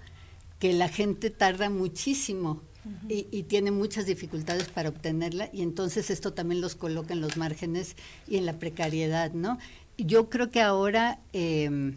[0.58, 2.62] que la gente tarda muchísimo
[3.08, 7.36] y, y, tiene muchas dificultades para obtenerla y entonces esto también los coloca en los
[7.36, 7.94] márgenes
[8.26, 9.58] y en la precariedad, ¿no?
[10.04, 11.94] Yo creo que ahora eh,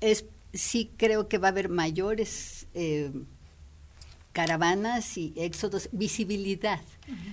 [0.00, 3.12] es sí creo que va a haber mayores eh,
[4.32, 6.80] caravanas y éxodos, visibilidad.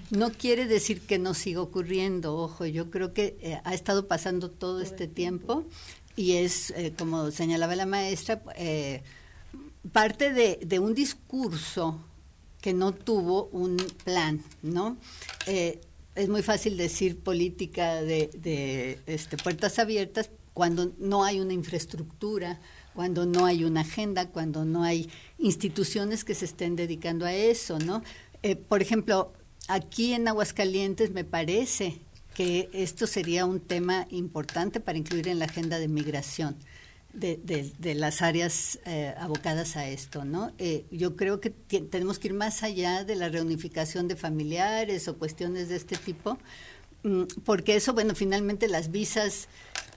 [0.10, 4.50] No quiere decir que no siga ocurriendo, ojo, yo creo que eh, ha estado pasando
[4.50, 5.66] todo este tiempo
[6.16, 8.42] y es, como señalaba la maestra,
[9.92, 12.00] parte de, de, un discurso
[12.62, 14.98] que no tuvo un plan, ¿no?
[16.16, 22.62] Es muy fácil decir política de, este, puertas abiertas cuando no hay una infraestructura,
[22.94, 27.78] cuando no hay una agenda, cuando no hay instituciones que se estén dedicando a eso,
[27.80, 28.02] ¿no?
[28.42, 29.34] Eh, por ejemplo,
[29.68, 32.00] aquí en Aguascalientes me parece
[32.34, 36.56] que esto sería un tema importante para incluir en la agenda de migración
[37.16, 40.52] de, de, las áreas eh, abocadas a esto, ¿no?
[40.58, 45.18] Eh, yo creo que tenemos que ir más allá de la reunificación de familiares o
[45.18, 46.38] cuestiones de este tipo
[47.04, 49.48] mm, porque eso, bueno, finalmente las visas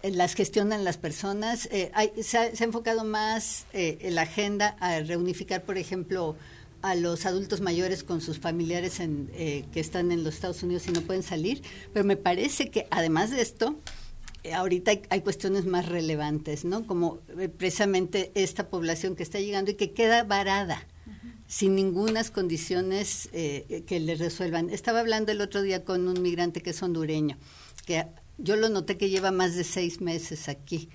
[0.02, 1.68] eh, las gestionan las personas.
[1.72, 1.90] Eh,
[2.22, 6.36] se, ha, enfocado más eh, en la agenda a reunificar, por ejemplo,
[6.82, 9.26] a los adultos mayores con sus familiares en,
[9.72, 11.62] que están en los Estados Unidos y no pueden salir.
[11.92, 13.76] Pero me parece que además de esto,
[14.54, 16.86] ahorita hay, cuestiones más relevantes, ¿no?
[16.86, 17.18] Como
[17.56, 20.86] precisamente esta población que está llegando y que queda varada
[21.46, 24.70] sin ninguna condiciones que le resuelvan.
[24.70, 27.38] Estaba hablando el otro día con un migrante que es hondureño,
[27.86, 28.04] que
[28.38, 30.88] yo lo noté que lleva más de seis meses aquí.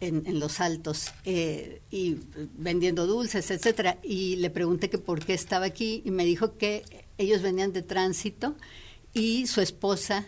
[0.00, 2.16] En, los altos eh, y
[2.58, 3.98] vendiendo dulces, etcétera.
[4.02, 6.82] Y le pregunté que por qué estaba aquí y me dijo que
[7.18, 8.56] ellos venían de tránsito
[9.14, 10.26] y su esposa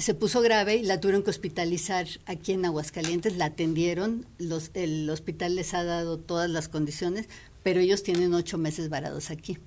[0.00, 5.08] se puso grave y la tuvieron que hospitalizar aquí en Aguascalientes, la atendieron, los, el
[5.10, 7.28] hospital les ha dado todas las condiciones,
[7.62, 9.58] pero ellos tienen ocho meses varados aquí.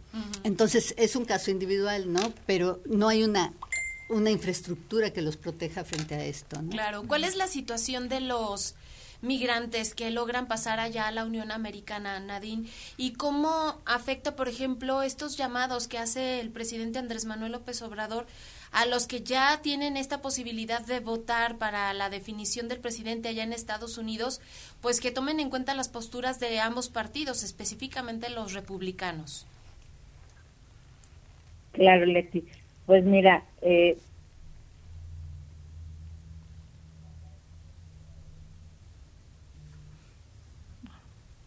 [0.44, 2.34] Entonces es un caso individual, ¿no?
[2.46, 3.54] Pero no hay una
[4.10, 6.62] una infraestructura que los proteja frente a esto.
[6.70, 7.04] Claro.
[7.08, 8.76] ¿Cuál es la situación de los
[9.22, 12.70] migrantes que logran pasar allá a la Unión Americana, Nadine?
[12.98, 18.28] ¿Y cómo afecta, por ejemplo, estos llamados que hace el presidente Andrés Manuel López Obrador
[18.74, 23.44] a los que ya tienen esta posibilidad de votar para la definición del presidente allá
[23.44, 24.42] en Estados Unidos,
[24.82, 29.46] pues que tomen en cuenta las posturas de ambos partidos, específicamente los republicanos?
[31.72, 32.44] Claro, Leti.
[32.88, 33.96] Pues mira, eh,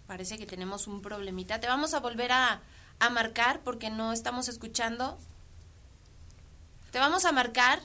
[0.07, 1.61] parece que tenemos un problemita.
[1.61, 2.61] Te vamos a volver a,
[3.01, 5.19] a marcar porque no estamos escuchando.
[6.97, 7.79] Te vamos a marcar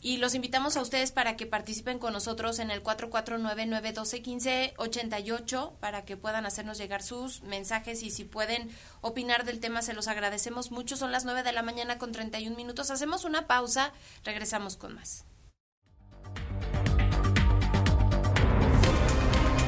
[0.00, 6.16] y los invitamos a ustedes para que participen con nosotros en el 449-912-1588 para que
[6.16, 8.70] puedan hacernos llegar sus mensajes y si pueden
[9.02, 10.96] opinar del tema se los agradecemos mucho.
[10.96, 12.90] Son las 9 de la mañana con 31 minutos.
[12.90, 13.92] Hacemos una pausa,
[14.24, 15.26] regresamos con más.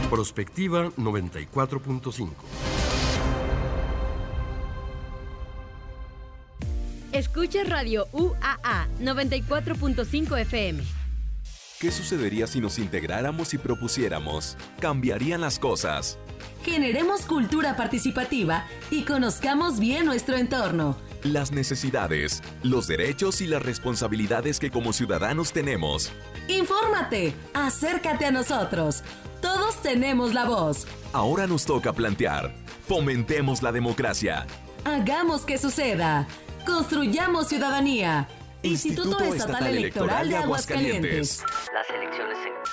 [0.08, 2.75] Prospectiva 94.5
[7.16, 10.82] Escucha Radio UAA 94.5 FM.
[11.80, 14.58] ¿Qué sucedería si nos integráramos y propusiéramos?
[14.80, 16.18] Cambiarían las cosas.
[16.62, 20.98] Generemos cultura participativa y conozcamos bien nuestro entorno.
[21.22, 26.12] Las necesidades, los derechos y las responsabilidades que como ciudadanos tenemos.
[26.48, 29.02] Infórmate, acércate a nosotros.
[29.40, 30.86] Todos tenemos la voz.
[31.14, 32.54] Ahora nos toca plantear.
[32.86, 34.46] Fomentemos la democracia.
[34.84, 36.28] Hagamos que suceda.
[36.66, 38.28] Construyamos ciudadanía.
[38.62, 41.44] Instituto, Estatal, Electoral, de Aguascalientes.
[41.72, 42.65] Las elecciones en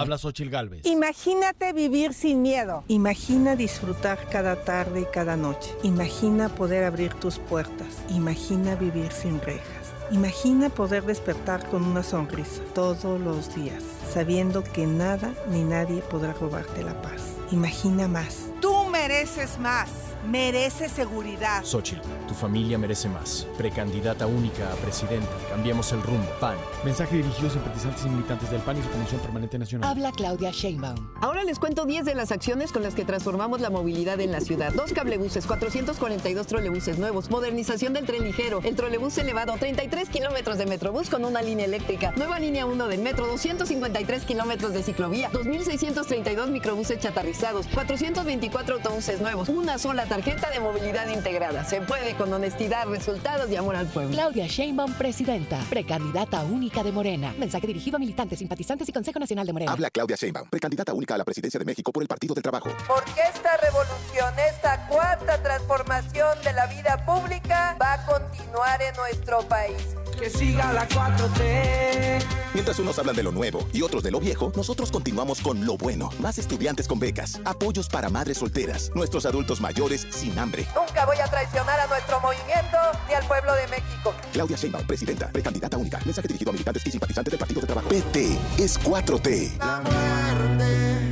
[0.00, 0.86] Habla Xochil Galvez.
[0.86, 2.84] Imagínate vivir sin miedo.
[2.88, 5.70] Imagina disfrutar cada tarde y cada noche.
[5.82, 7.98] Imagina poder abrir tus puertas.
[8.08, 9.92] Imagina vivir sin rejas.
[10.10, 16.32] Imagina poder despertar con una sonrisa todos los días, sabiendo que nada ni nadie podrá
[16.32, 17.36] robarte la paz.
[17.52, 18.48] Imagina más.
[18.62, 19.90] Tú mereces más.
[20.28, 21.64] Merece seguridad.
[21.64, 23.46] Xochitl, tu familia merece más.
[23.56, 25.28] Precandidata única a presidente.
[25.48, 26.28] Cambiemos el rumbo.
[26.40, 26.56] PAN.
[26.84, 29.88] Mensaje dirigido a simpatizantes y militantes del PAN y su Comisión Permanente Nacional.
[29.88, 31.10] Habla Claudia Sheinbaum.
[31.22, 34.40] Ahora les cuento 10 de las acciones con las que transformamos la movilidad en la
[34.40, 34.72] ciudad.
[34.74, 40.66] Dos cablebuses, 442 trolebuses nuevos, modernización del tren ligero, el trolebús elevado, 33 kilómetros de
[40.66, 46.48] metrobús con una línea eléctrica, nueva línea 1 del metro, 253 kilómetros de ciclovía, 2.632
[46.50, 51.64] microbuses chatarrizados, 424 autobuses nuevos, una sola tarjeta de movilidad integrada.
[51.64, 54.10] Se puede con honestidad, resultados y amor al pueblo.
[54.10, 57.32] Claudia Sheinbaum, presidenta, precandidata única de Morena.
[57.38, 59.70] Mensaje dirigido a militantes, simpatizantes y Consejo Nacional de Morena.
[59.70, 62.70] Habla Claudia Sheinbaum, precandidata única a la presidencia de México por el Partido del Trabajo.
[62.88, 69.42] Porque esta revolución, esta cuarta transformación de la vida pública va a continuar en nuestro
[69.42, 69.76] país.
[70.18, 72.24] Que siga la 4T.
[72.52, 75.76] Mientras unos hablan de lo nuevo y otros de lo viejo, nosotros continuamos con lo
[75.76, 76.10] bueno.
[76.18, 80.66] Más estudiantes con becas, apoyos para madres solteras, nuestros adultos mayores sin hambre.
[80.74, 82.76] Nunca voy a traicionar a nuestro movimiento
[83.08, 84.14] ni al pueblo de México.
[84.32, 86.00] Claudia Sheinbaum, presidenta, precandidata única.
[86.04, 87.88] Mensaje dirigido a militantes y simpatizantes del Partido de Trabajo.
[87.88, 89.58] PT es 4T.
[89.58, 91.10] La muerte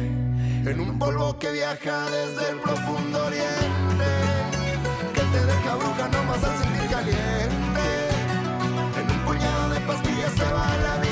[0.70, 4.04] en un polvo que viaja desde el profundo oriente.
[5.14, 7.67] Que te deja bruja nomás al sentir caliente.
[9.28, 11.07] Puñado de pastillas se va la vida.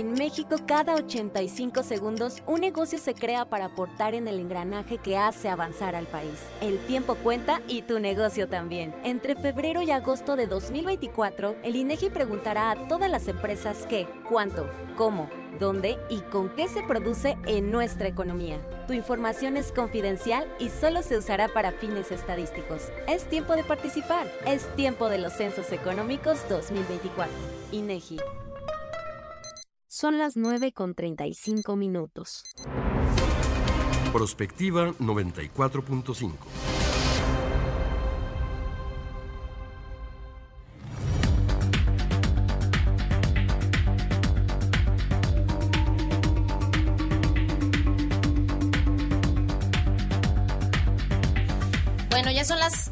[0.00, 5.18] En México, cada 85 segundos, un negocio se crea para aportar en el engranaje que
[5.18, 6.40] hace avanzar al país.
[6.62, 8.94] El tiempo cuenta y tu negocio también.
[9.04, 14.70] Entre febrero y agosto de 2024, el INEGI preguntará a todas las empresas qué, cuánto,
[14.96, 15.28] cómo,
[15.58, 18.58] dónde y con qué se produce en nuestra economía.
[18.86, 22.88] Tu información es confidencial y solo se usará para fines estadísticos.
[23.06, 24.26] Es tiempo de participar.
[24.46, 27.30] Es tiempo de los Censos Económicos 2024.
[27.72, 28.16] INEGI.
[30.00, 32.44] Son las 9 con 35 minutos.
[34.14, 36.79] Prospectiva 94.5.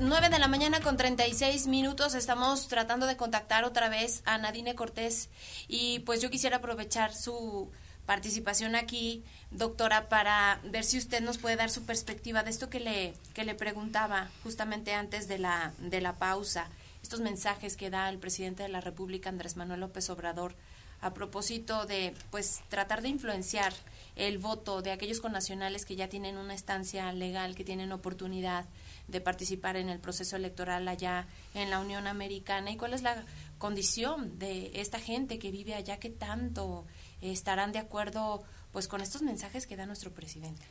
[0.09, 2.15] 9 de la mañana con 36 minutos.
[2.15, 5.29] Estamos tratando de contactar otra vez a Nadine Cortés
[5.69, 7.71] y pues yo quisiera aprovechar su
[8.07, 12.81] participación aquí, doctora, para ver si usted nos puede dar su perspectiva de esto que
[12.81, 16.69] le, que le preguntaba justamente antes de la, de la pausa,
[17.03, 20.55] estos mensajes que da el presidente de la República, Andrés Manuel López Obrador,
[21.03, 23.75] a propósito de pues tratar de influenciar
[24.17, 28.65] el voto de aquellos connacionales que ya tienen una estancia legal, que tienen oportunidad
[29.09, 33.25] de participar en el proceso electoral allá en la Unión Americana y cuál es la
[33.59, 36.87] condición de esta gente que vive allá que tanto
[37.21, 38.43] estarán de acuerdo
[38.73, 40.63] pues con estos mensajes que da nuestro presidente.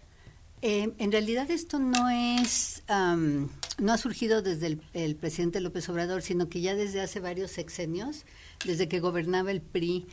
[0.62, 5.88] Eh, en realidad esto no es, am, no ha surgido desde el, el presidente López
[5.90, 8.26] Obrador, sino que ya desde hace varios sexenios,
[8.66, 10.08] desde que gobernaba el PRI,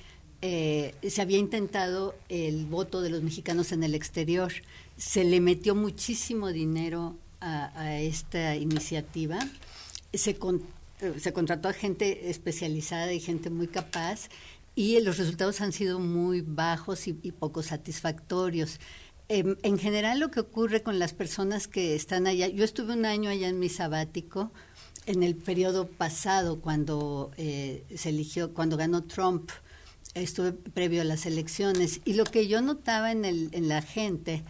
[0.46, 4.52] eh, se había intentado el voto de los mexicanos en el exterior.
[4.98, 9.38] Se le metió muchísimo dinero a, a esta iniciativa.
[10.12, 10.62] Se, con-
[11.00, 14.28] eh, se contrató a gente especializada y gente muy capaz
[14.76, 18.80] y los resultados han sido muy bajos y, y poco satisfactorios.
[19.28, 23.04] Em, en general lo que ocurre con las personas que están allá, yo estuve un
[23.06, 24.50] año allá en mi sabático,
[25.06, 29.50] en el periodo pasado cuando eh, se eligió, cuando ganó Trump,
[30.14, 34.42] estuve previo a las elecciones y lo que yo notaba en, el, en la gente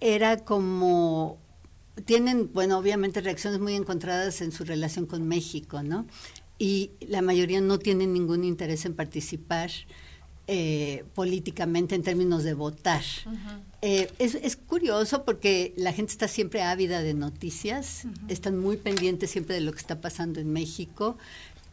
[0.00, 1.38] era como
[2.04, 6.06] tienen, bueno, obviamente reacciones muy encontradas en su relación con México, ¿no?
[6.58, 9.70] Y la mayoría no tienen ningún interés en participar
[10.48, 13.02] eh, políticamente en términos de votar.
[13.82, 19.30] Eh, es, es curioso porque la gente está siempre ávida de noticias, están muy pendientes
[19.30, 21.16] siempre de lo que está pasando en México.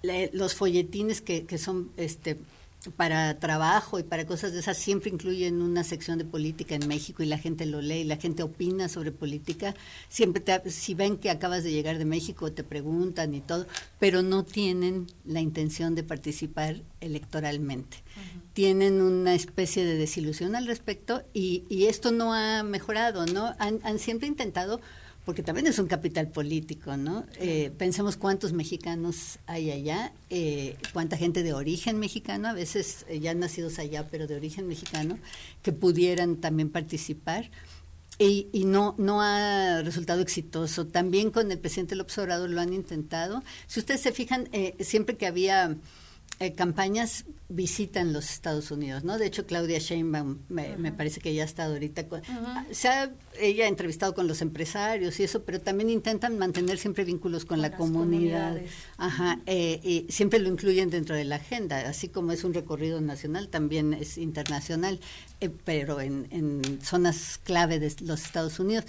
[0.03, 2.37] Le- los folletines que, que son este,
[2.91, 7.23] para trabajo y para cosas de esas siempre incluyen una sección de política en México
[7.23, 9.75] y la gente lo lee y la gente opina sobre política.
[10.09, 13.65] Siempre te- si ven que acabas de llegar de México te preguntan y todo,
[13.99, 17.97] pero no tienen la intención de participar electoralmente.
[18.53, 23.53] Tienen una especie de desilusión al respecto y, y esto no ha mejorado, ¿no?
[23.59, 24.79] Han, han siempre intentado
[25.25, 27.25] porque también es un capital político, ¿no?
[27.39, 33.19] Eh, pensemos cuántos mexicanos hay allá, eh, cuánta gente de origen mexicano, a veces eh,
[33.19, 35.17] ya nacidos allá, pero de origen mexicano,
[35.63, 37.49] que pudieran también participar.
[38.17, 40.85] Y, y no, no ha resultado exitoso.
[40.85, 43.43] También con el presidente López Obrador lo han intentado.
[43.67, 44.47] Si ustedes se fijan,
[44.79, 45.75] siempre que había
[46.39, 49.17] eh, campañas visitan los Estados Unidos, ¿no?
[49.17, 52.21] De hecho, Claudia Sheinbaum me, me parece que ya ha estado ahorita con...
[52.71, 57.03] Se ha ella ha entrevistado con los empresarios y eso, pero también intentan mantener siempre
[57.03, 58.61] vínculos con, la comunidad.
[58.97, 63.01] Ajá, eh, y siempre lo incluyen dentro de la agenda, así como es un recorrido
[63.01, 64.99] nacional, también es internacional,
[65.41, 68.85] eh, pero en, en zonas clave de los Estados Unidos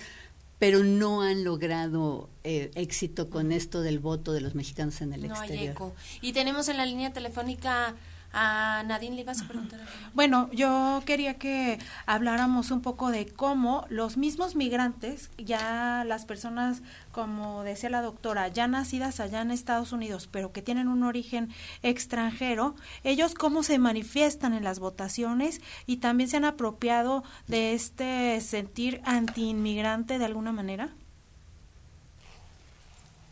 [0.59, 5.29] pero no han logrado eh, éxito con esto del voto de los mexicanos en el
[5.29, 5.73] No hay exterior.
[5.73, 5.95] eco.
[6.23, 7.95] Y tenemos en la línea telefónica
[8.33, 9.81] A Nadine le ibas a preguntar.
[10.15, 16.83] Bueno, yo quería que habláramos un poco de cómo los mismos migrantes, ya las personas,
[17.13, 21.49] como decía la doctora, ya nacidas allá en Estados Unidos, pero que tienen un origen
[21.83, 22.75] extranjero,
[23.05, 29.01] ellos cómo se manifiestan en las votaciones y también se han apropiado de este sentir
[29.05, 30.91] anti-inmigrante de alguna manera.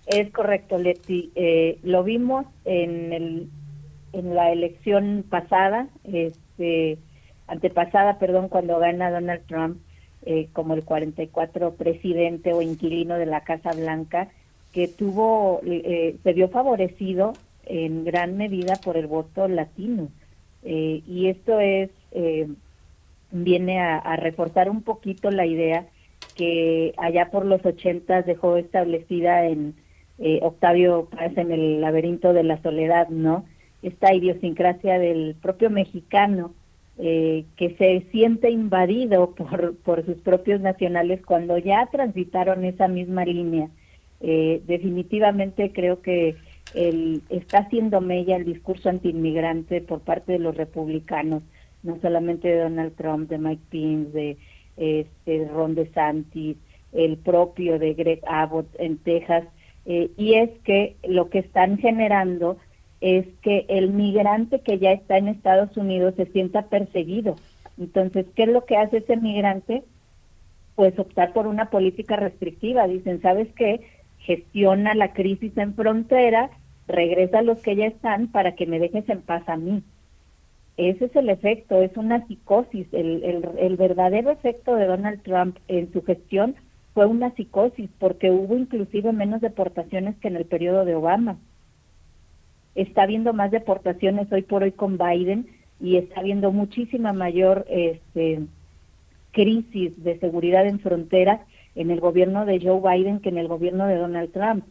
[0.07, 1.31] Es correcto, Leti.
[1.35, 3.49] Eh, lo vimos en el
[4.15, 6.99] en la elección pasada, este,
[7.47, 9.79] antepasada, perdón, cuando gana Donald Trump
[10.27, 14.29] eh, como el 44 presidente o inquilino de la Casa Blanca,
[14.73, 17.35] que tuvo, eh, se vio favorecido
[17.67, 20.09] en gran medida por el voto latino.
[20.63, 21.91] Eh, y esto es,
[23.33, 25.89] viene a, a, reforzar un poquito la idea
[26.37, 29.75] que allá por los 80 dejó establecida en
[30.41, 33.45] Octavio Paz en el laberinto de la soledad, ¿no?
[33.85, 36.53] Esta idiosincrasia del propio mexicano
[36.97, 43.25] eh, que se siente invadido por, por sus propios nacionales cuando ya transitaron esa misma
[43.25, 43.69] línea.
[44.21, 46.37] Eh, definitivamente creo que
[46.75, 51.43] el, está haciendo mella el discurso antiinmigrante por parte de los republicanos,
[51.83, 54.37] no solamente de Donald Trump, de Mike Pence, de
[54.77, 56.57] este, Ron DeSantis,
[56.93, 59.45] el propio de Greg Abbott en Texas,
[59.85, 62.57] eh, y es que lo que están generando
[63.05, 67.37] es que el migrante que ya está en Estados Unidos se sienta perseguido.
[67.79, 69.83] Entonces, ¿qué es lo que hace ese migrante?
[70.75, 72.89] Pues optar por una política restrictiva.
[72.89, 73.83] Dicen, ¿sabes qué?
[74.21, 76.49] Gestiona la crisis en frontera,
[76.89, 79.83] regresa a los que ya están para que me dejes en paz a mí.
[80.79, 82.87] Ese es el efecto, es una psicosis.
[82.93, 86.55] El, el, el verdadero efecto de Donald Trump en su gestión
[86.95, 91.37] fue una psicosis, porque hubo inclusive menos deportaciones que en el periodo de Obama
[92.75, 95.47] está habiendo más deportaciones hoy por hoy con Biden
[95.81, 98.41] y está habiendo muchísima mayor este,
[99.33, 101.41] crisis de seguridad en fronteras
[101.75, 104.65] en el gobierno de Joe Biden que en el gobierno de Donald Trump.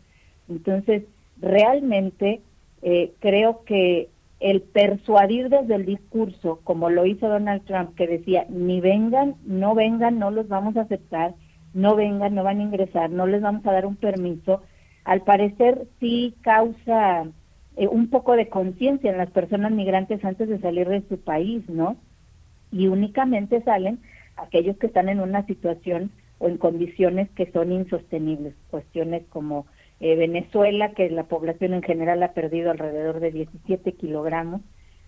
[0.49, 1.03] Entonces,
[1.39, 2.41] realmente
[2.81, 8.45] eh, creo que el persuadir desde el discurso, como lo hizo Donald Trump, que decía,
[8.49, 11.33] ni vengan, no vengan, no los vamos a aceptar,
[11.73, 14.61] no vengan, no van a ingresar, no les vamos a dar un permiso,
[15.05, 17.27] al parecer sí causa
[17.75, 21.67] eh, un poco de conciencia en las personas migrantes antes de salir de su país,
[21.69, 21.97] ¿no?
[22.71, 23.99] Y únicamente salen
[24.35, 29.65] aquellos que están en una situación o en condiciones que son insostenibles, cuestiones como
[29.99, 34.61] eh, Venezuela, que la población en general ha perdido alrededor de 17 kilogramos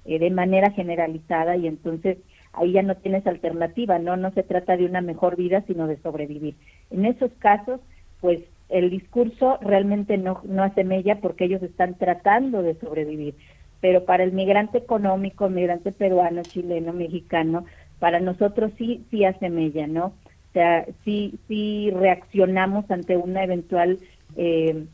[0.06, 2.18] eh, de manera generalizada y entonces
[2.54, 4.16] ahí ya no tienes alternativa, ¿no?
[4.18, 6.56] No se trata de una mejor vida, sino de sobrevivir.
[6.90, 7.82] En esos casos,
[8.22, 13.36] pues el discurso realmente no, no hace mella porque ellos están tratando de sobrevivir.
[13.82, 17.66] Pero para el migrante económico, migrante peruano, chileno, mexicano,
[18.00, 20.06] para nosotros sí, sí hace mella, ¿no?
[20.06, 24.00] O sea, sí, sí reaccionamos ante una eventual
[24.38, 24.86] eh,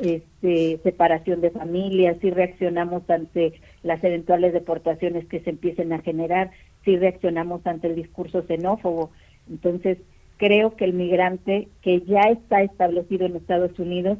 [0.00, 6.50] este, separación de familias, sí reaccionamos ante las eventuales deportaciones que se empiecen a generar,
[6.84, 9.10] sí reaccionamos ante el discurso xenófobo.
[9.48, 9.98] Entonces,
[10.40, 14.16] creo que el migrante que ya está establecido en Estados Unidos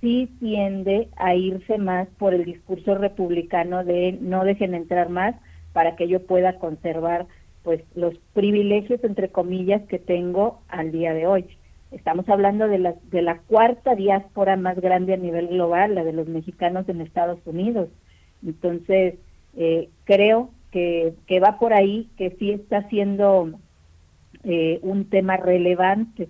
[0.00, 5.36] sí tiende a irse más por el discurso republicano de no dejen entrar más
[5.72, 7.26] para que yo pueda conservar
[7.62, 11.44] pues los privilegios entre comillas que tengo al día de hoy.
[11.92, 16.12] Estamos hablando de la, de la cuarta diáspora más grande a nivel global, la de
[16.12, 17.90] los mexicanos en Estados Unidos.
[18.44, 19.20] Entonces,
[19.56, 23.52] eh, creo que, que va por ahí, que sí está siendo
[24.44, 26.28] eh, un tema relevante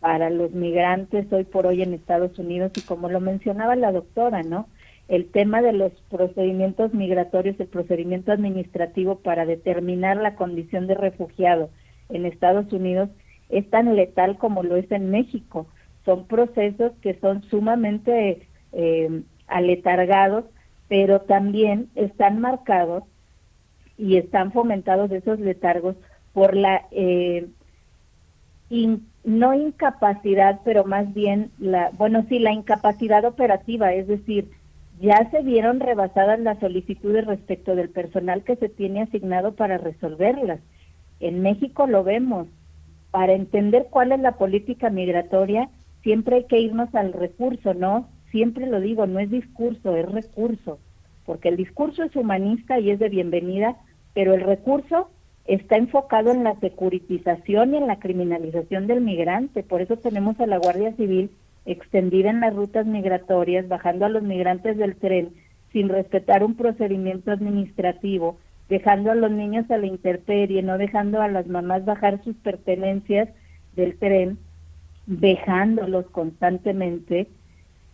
[0.00, 4.42] para los migrantes hoy por hoy en Estados Unidos y como lo mencionaba la doctora,
[4.42, 4.66] ¿no?
[5.08, 11.70] El tema de los procedimientos migratorios, el procedimiento administrativo para determinar la condición de refugiado
[12.08, 13.10] en Estados Unidos
[13.48, 15.66] es tan letal como lo es en México.
[16.04, 20.44] Son procesos que son sumamente eh, aletargados,
[20.88, 23.04] pero también están marcados
[23.98, 25.96] y están fomentados esos letargos
[26.32, 27.48] por la eh,
[29.24, 34.50] no incapacidad, pero más bien la, bueno, sí, la incapacidad operativa, es decir,
[35.00, 40.60] ya se vieron rebasadas las solicitudes respecto del personal que se tiene asignado para resolverlas.
[41.20, 42.48] En México lo vemos.
[43.10, 45.68] Para entender cuál es la política migratoria,
[46.02, 48.08] siempre hay que irnos al recurso, ¿no?
[48.30, 50.78] Siempre lo digo, no es discurso, es recurso,
[51.26, 53.76] porque el discurso es humanista y es de bienvenida,
[54.14, 55.10] pero el recurso
[55.46, 59.62] está enfocado en la securitización y en la criminalización del migrante.
[59.62, 61.30] Por eso tenemos a la Guardia Civil
[61.64, 65.30] extendida en las rutas migratorias, bajando a los migrantes del tren
[65.72, 68.36] sin respetar un procedimiento administrativo,
[68.68, 73.28] dejando a los niños a la intemperie, no dejando a las mamás bajar sus pertenencias
[73.74, 74.38] del tren,
[75.06, 77.28] dejándolos constantemente.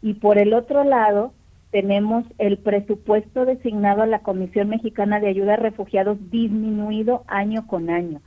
[0.02, 1.32] Y por el otro lado,
[1.70, 7.90] tenemos el presupuesto designado a la Comisión Mexicana de Ayuda a Refugiados disminuido año con
[7.90, 8.20] año.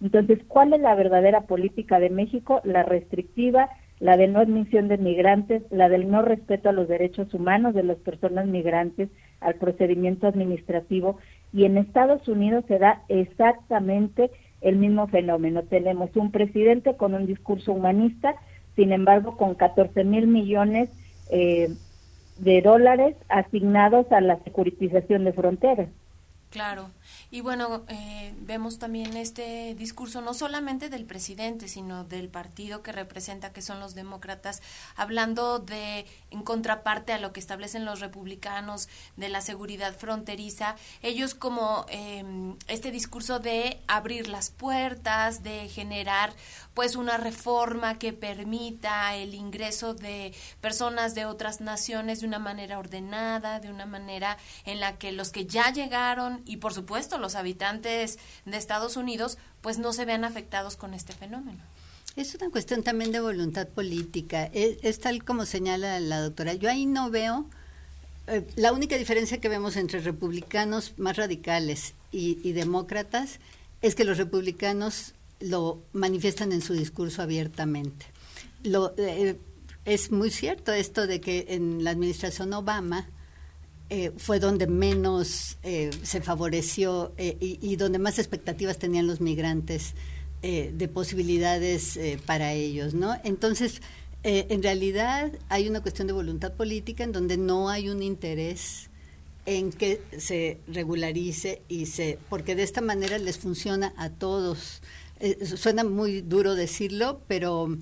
[0.00, 2.60] Entonces, ¿cuál es la verdadera política de México?
[2.64, 3.68] La restrictiva,
[4.00, 7.82] la de no admisión de migrantes, la del no respeto a los derechos humanos de
[7.82, 9.08] las personas migrantes,
[9.40, 11.18] al procedimiento administrativo.
[11.52, 14.30] Y en Estados Unidos se da exactamente
[14.60, 15.62] el mismo fenómeno.
[15.62, 18.34] Tenemos un presidente con un discurso humanista,
[18.76, 20.90] sin embargo, con 14 mil millones
[21.30, 21.68] eh,
[22.38, 25.88] de dólares asignados a la securitización de fronteras.
[26.50, 26.90] Claro.
[27.30, 32.90] Y bueno, eh, vemos también este discurso no solamente del presidente, sino del partido que
[32.90, 34.62] representa, que son los demócratas,
[34.96, 41.34] hablando de, en contraparte a lo que establecen los republicanos de la seguridad fronteriza, ellos
[41.34, 46.32] como em, este discurso de abrir las puertas, de generar
[46.72, 50.32] pues una reforma que permita el ingreso de
[50.62, 55.30] personas de otras naciones de una manera ordenada, de una manera en la que los
[55.30, 60.24] que ya llegaron y por supuesto los habitantes de Estados Unidos pues no se vean
[60.24, 61.58] afectados con este fenómeno.
[62.16, 64.50] Es una cuestión también de voluntad política.
[64.52, 66.54] Es, tal como señala la doctora.
[66.54, 67.46] Yo ahí no veo
[68.26, 73.38] eh, la única diferencia que vemos entre republicanos más radicales y, demócratas
[73.82, 78.06] es que los republicanos lo manifiestan en su discurso abiertamente.
[78.64, 79.38] Lo, eh,
[79.84, 83.08] es muy cierto esto de que en la administración Obama
[83.90, 89.94] eh, fue donde menos eh, se favoreció eh, y, donde más expectativas tenían los migrantes
[90.40, 93.16] de posibilidades para ellos, ¿no?
[93.24, 93.82] Entonces,
[94.22, 98.88] en realidad hay una cuestión de voluntad política en donde no hay un interés
[99.44, 104.80] en que se regularice y se, porque de esta manera les funciona a todos.
[105.56, 107.76] suena muy duro decirlo, pero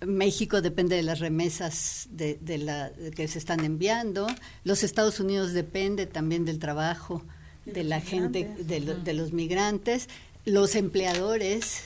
[0.00, 4.26] México depende de las remesas de, la, que se están enviando.
[4.64, 7.22] Los Estados Unidos depende también del trabajo
[7.64, 10.08] de la gente, de, de, los migrantes.
[10.44, 11.82] Los empleadores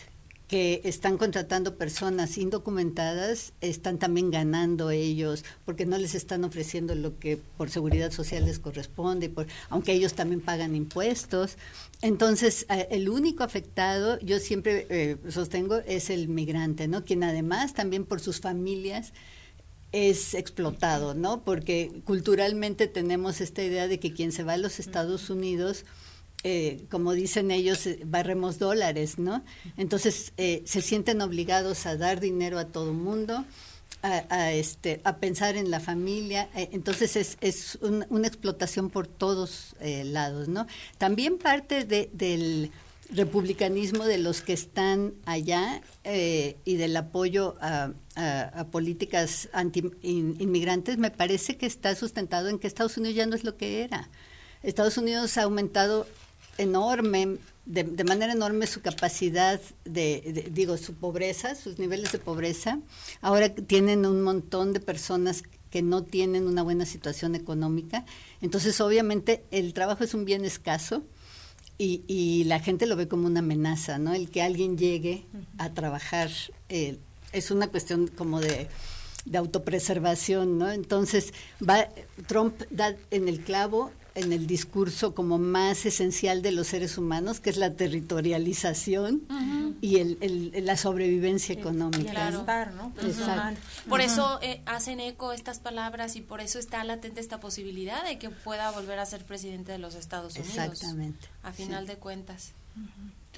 [0.49, 7.18] que están contratando personas indocumentadas están también ganando ellos porque no les están ofreciendo lo
[7.18, 11.59] que por seguridad social les corresponde, por, aunque ellos también pagan impuestos.
[12.01, 17.05] Entonces, el único afectado, yo siempre eh, sostengo, es el migrante, ¿no?
[17.05, 19.12] Quien además también por sus familias
[19.92, 21.44] es explotado, ¿no?
[21.44, 25.84] Porque culturalmente tenemos esta idea de que quien se va a los Estados Unidos
[26.45, 29.45] eh, como dicen ellos, eh, barremos dólares, ¿no?
[29.76, 33.45] Entonces eh, se sienten obligados a dar dinero a todo mundo,
[34.03, 36.49] a, este, a pensar en la familia.
[36.55, 40.68] entonces es, es una explotación por todos lados, ¿no?
[40.99, 42.70] También parte del
[43.11, 47.93] republicanismo de los que están allá y del apoyo a,
[48.70, 53.43] políticas anti inmigrantes me parece que está sustentado en que Estados Unidos ya no es
[53.43, 54.09] lo que era.
[54.62, 56.07] Estados Unidos ha aumentado
[56.59, 62.80] enorme, de, manera enorme su capacidad de, digo, su pobreza, sus niveles de pobreza.
[63.20, 68.04] Ahora tienen un montón de personas que no tienen una buena situación económica.
[68.40, 71.02] Entonces, obviamente, el trabajo es un bien escaso
[71.76, 74.14] y, y la gente lo ve como una amenaza, ¿no?
[74.14, 75.26] El que alguien llegue
[75.59, 76.30] a trabajar
[76.68, 76.98] eh,
[77.32, 78.68] es una cuestión como de
[79.24, 80.70] de autopreservación, ¿no?
[80.70, 81.32] Entonces,
[81.66, 81.88] va,
[82.26, 87.41] Trump da en el clavo en el discurso como más esencial de los seres humanos,
[87.41, 89.23] que es la territorialización
[89.81, 92.31] y el, la sobrevivencia económica.
[92.31, 92.45] ¿no?
[93.89, 98.19] Por eso eh, hacen eco estas palabras y por eso está latente esta posibilidad de
[98.19, 100.57] que pueda volver a ser presidente de los Estados Unidos.
[100.57, 101.29] Exactamente.
[101.43, 102.53] A final de cuentas.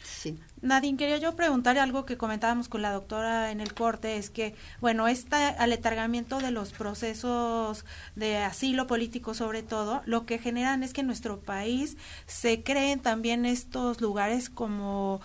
[0.03, 0.39] Sí.
[0.63, 4.55] Nadine, quería yo preguntar algo que comentábamos con la doctora en el corte, es que,
[4.81, 7.85] bueno, este aletargamiento de los procesos
[8.17, 11.97] de asilo político sobre todo, lo que generan es que en nuestro país
[12.27, 15.21] se creen también estos lugares como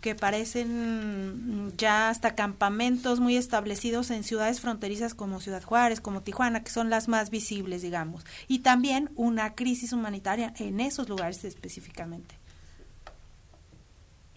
[0.00, 6.64] que parecen ya hasta campamentos muy establecidos en ciudades fronterizas como Ciudad Juárez, como Tijuana,
[6.64, 12.39] que son las más visibles, digamos, y también una crisis humanitaria en esos lugares específicamente.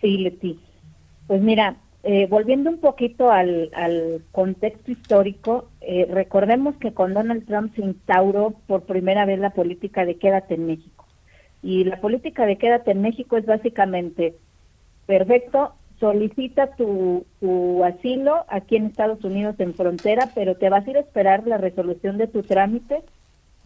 [0.04, 0.60] Sí, Leti.
[1.28, 3.72] Pues mira, eh, volviendo un poquito al,
[4.34, 10.06] contexto histórico, eh, recordemos que con Donald Trump se instauró por primera vez la política
[10.06, 11.08] de quédate en México.
[11.62, 14.36] Y la política de quédate en México es básicamente,
[15.06, 20.90] perfecto, solicita tu, tu asilo aquí en Estados Unidos en frontera, pero te vas a
[20.90, 23.04] ir a esperar la resolución de tu trámite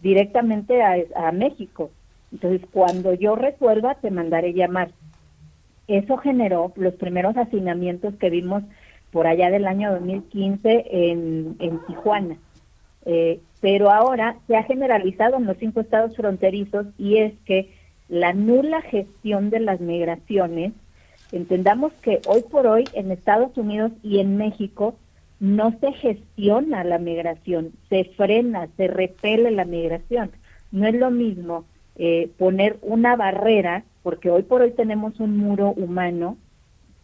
[0.00, 1.90] directamente a México.
[2.30, 4.92] Entonces, cuando yo resuelva, te mandaré llamar.
[5.88, 8.62] Eso generó los primeros hacinamientos que vimos
[9.10, 12.36] por allá del año 2015 en, en Tijuana.
[13.06, 17.72] Eh, pero ahora se ha generalizado en los cinco estados fronterizos y es que
[18.08, 20.72] la nula gestión de las migraciones,
[21.32, 24.94] entendamos que hoy por hoy en Estados Unidos y en México
[25.40, 30.30] no se gestiona la migración, se frena, se repele la migración.
[30.70, 31.64] No es lo mismo
[31.98, 36.36] eh, poner una barrera, porque hoy por hoy tenemos un muro humano,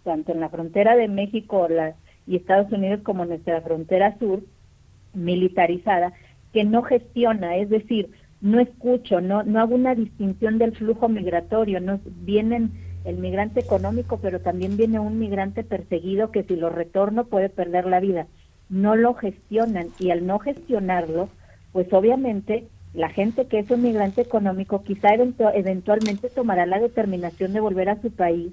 [0.05, 1.67] tanto en la frontera de México
[2.27, 4.43] y Estados Unidos como en nuestra frontera sur,
[5.13, 6.13] militarizada,
[6.53, 11.81] que no gestiona, es decir, no escucho, no, no hago una distinción del flujo migratorio,
[11.81, 12.71] no vienen
[13.05, 17.87] el migrante económico, pero también viene un migrante perseguido que si lo retorno puede perder
[17.87, 18.27] la vida.
[18.69, 21.29] No lo gestionan y al no gestionarlo,
[21.73, 27.61] pues obviamente la gente que es un migrante económico quizá eventualmente tomará la determinación de
[27.61, 28.53] volver a su país,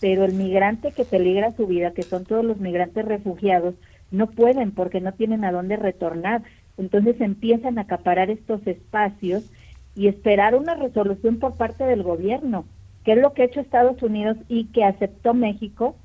[0.00, 3.74] pero el migrante que peligra su vida, que son todos los migrantes refugiados,
[4.10, 6.42] no pueden porque no tienen a dónde retornar.
[6.76, 9.50] Entonces empiezan a acaparar estos espacios
[9.96, 12.64] y esperar una resolución por parte del gobierno
[13.08, 15.96] que es lo que ha hecho Estados Unidos y que aceptó México.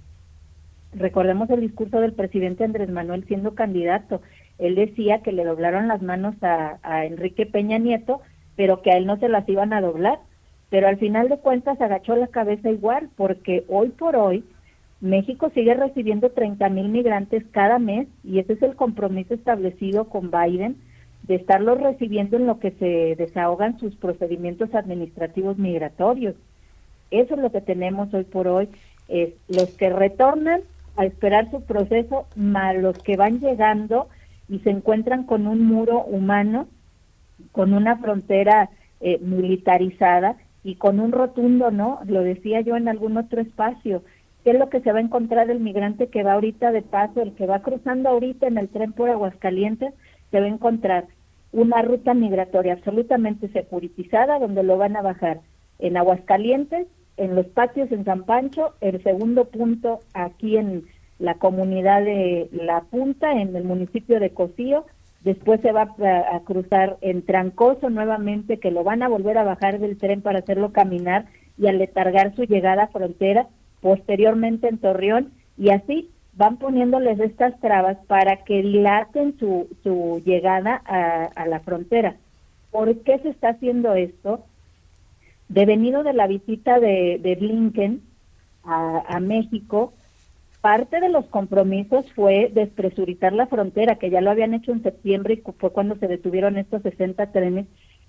[0.94, 4.22] Recordemos el discurso del presidente Andrés Manuel siendo candidato.
[4.64, 8.22] Él decía que le doblaron las manos a, Enrique Peña Nieto,
[8.56, 10.20] pero que a él no se las iban a doblar.
[10.70, 14.46] Pero al final de cuentas agachó la cabeza igual, porque hoy por hoy
[15.02, 20.32] México sigue recibiendo 30 mil migrantes cada mes y ese es el compromiso establecido con
[20.32, 20.78] Biden
[21.24, 26.36] de estarlos recibiendo en lo que se desahogan sus procedimientos administrativos migratorios.
[27.12, 28.70] Eso es lo que tenemos hoy por hoy,
[29.10, 30.62] es los que retornan
[30.96, 34.08] a esperar su proceso, más los que van llegando
[34.50, 36.68] y se encuentran con un muro humano,
[37.52, 38.70] con una frontera
[39.00, 44.04] eh, militarizada y con un rotundo no, lo decía yo en algún otro espacio,
[44.44, 47.22] ¿qué es lo que se va a encontrar el migrante que va ahorita de paso,
[47.22, 49.94] el que va cruzando ahorita en el tren por Aguascalientes,
[50.32, 51.06] se va a encontrar
[51.52, 55.42] una ruta migratoria absolutamente securitizada donde lo van a bajar
[55.80, 56.88] en Aguascalientes
[57.18, 60.86] en los patios en San Pancho, el segundo punto aquí en
[61.24, 64.86] la comunidad de La Punta, en el municipio de Cocío,
[65.22, 65.96] después se va
[66.32, 70.40] a, cruzar en Trancoso nuevamente, que lo van a volver a bajar del tren para
[70.40, 71.26] hacerlo caminar
[71.58, 73.48] y aletargar su llegada a frontera,
[73.82, 80.82] posteriormente en Torreón, y así van poniéndoles estas trabas para que dilaten su, su llegada
[80.86, 82.18] a, a la frontera.
[82.72, 84.44] ¿Por qué se está haciendo esto?
[85.54, 88.02] devenido de la visita de, de Blinken
[88.66, 89.94] a, México,
[90.64, 95.34] parte de los compromisos fue despresurizar la frontera, que ya lo habían hecho en septiembre
[95.34, 97.66] y fue cuando se detuvieron estos 60 trenes.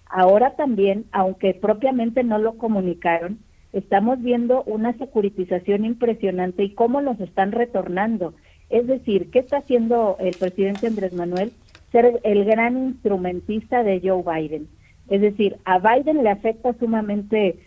[0.07, 3.41] Ahora también, aunque propiamente no lo comunicaron,
[3.73, 8.35] estamos viendo una securitización impresionante y cómo los están retornando.
[8.71, 11.53] Es decir, ¿qué está haciendo el presidente Andrés Manuel?
[11.91, 14.69] Ser el gran instrumentista de Joe Biden.
[15.09, 17.59] Es decir, a Biden le afecta sumamente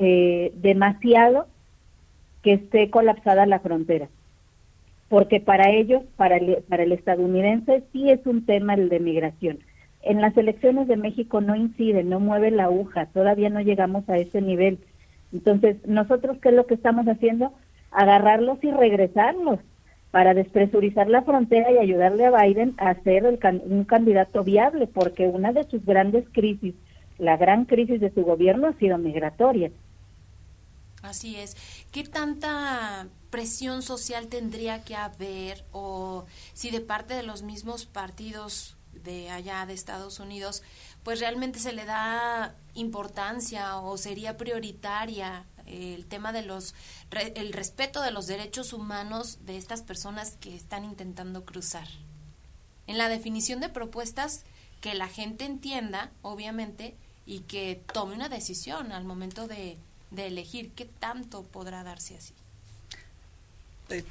[0.00, 1.46] eh, demasiado
[2.42, 4.08] que esté colapsada la frontera,
[5.14, 9.60] porque para ellos, para el, para el estadounidense, sí es un tema el de migración.
[10.02, 14.16] En las elecciones de México no incide, no mueve la aguja, todavía no llegamos a
[14.16, 14.80] ese nivel.
[15.32, 17.52] Entonces, nosotros, ¿qué es lo que estamos haciendo?
[17.92, 19.60] Agarrarlos y regresarlos
[20.10, 25.52] para despresurizar la frontera y ayudarle a Biden a ser un candidato viable, porque una
[25.52, 26.74] de sus grandes crisis,
[27.18, 29.70] la gran crisis de su gobierno ha sido migratoria.
[31.04, 31.86] Así es.
[31.92, 38.76] ¿Qué tanta presión social tendría que haber o si de parte de los mismos partidos
[38.92, 40.62] de allá de Estados Unidos,
[41.02, 46.76] pues realmente se le da importancia o sería prioritaria el tema de los
[47.10, 51.88] el respeto de los derechos humanos de estas personas que están intentando cruzar.
[52.86, 54.44] En la definición de propuestas
[54.80, 59.76] que la gente entienda, obviamente, y que tome una decisión al momento de,
[60.16, 62.32] elegir qué tanto podrá darse así.
[63.90, 64.04] Eh,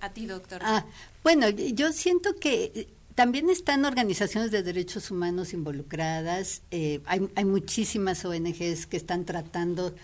[0.00, 0.64] a, ti, doctora.
[0.66, 0.86] Ah,
[1.22, 6.62] bueno, yo siento que también están organizaciones de derechos humanos involucradas.
[6.70, 9.94] Eh, hay, hay, muchísimas ONGs que están tratando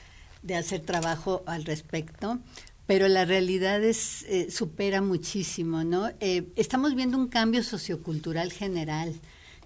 [0.43, 2.39] de hacer trabajo al respecto,
[2.87, 6.11] pero la realidad es eh, supera muchísimo, ¿no?
[6.21, 9.15] Eh, estamos viendo un cambio sociocultural general.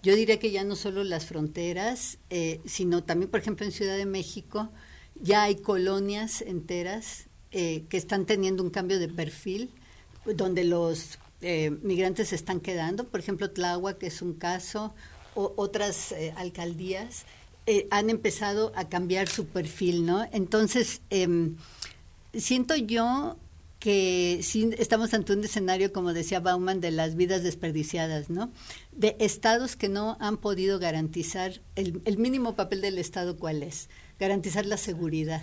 [0.03, 2.19] Yo diría que ya no solo las fronteras,
[2.67, 4.69] sino también, por ejemplo, en Ciudad de México
[5.15, 7.25] ya hay colonias enteras
[7.55, 9.71] que están teniendo un cambio de perfil,
[10.25, 14.95] donde los eh, migrantes se están quedando, por ejemplo, Tláhuac, que es un caso,
[15.35, 17.25] otras eh, alcaldías
[17.67, 20.27] eh, han empezado a cambiar su perfil, ¿no?
[20.33, 21.57] Entonces, em,
[22.33, 23.37] siento yo
[23.79, 28.51] que sí estamos ante un escenario, como decía Bauman, de las vidas desperdiciadas, ¿no?
[28.93, 33.91] De estados que no han podido garantizar, el, el mínimo papel del Estado, ¿cuál es?
[34.19, 35.43] Garantizar la seguridad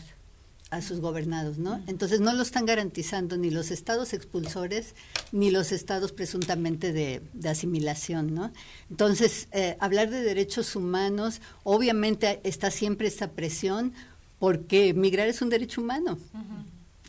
[0.71, 1.83] a sus gobernados, ¿no?
[1.85, 4.95] Entonces no lo están garantizando ni los estados expulsores
[5.33, 8.51] ni los estados presuntamente de, asimilación, ¿no?
[8.89, 13.93] Entonces, eh, hablar de derechos humanos, obviamente está siempre esta presión
[14.39, 16.17] porque migrar es un derecho humano.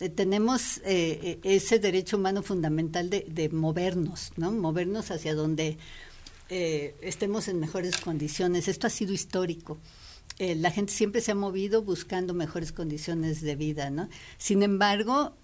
[0.01, 4.51] Eh, tenemos eh, ese derecho humano fundamental de, movernos, ¿no?
[4.51, 5.77] Movernos hacia donde
[6.49, 8.67] estemos en mejores condiciones.
[8.67, 9.79] Esto ha sido histórico.
[10.39, 14.09] La gente siempre se ha movido buscando mejores condiciones de vida, ¿no?
[14.37, 15.35] Sin embargo,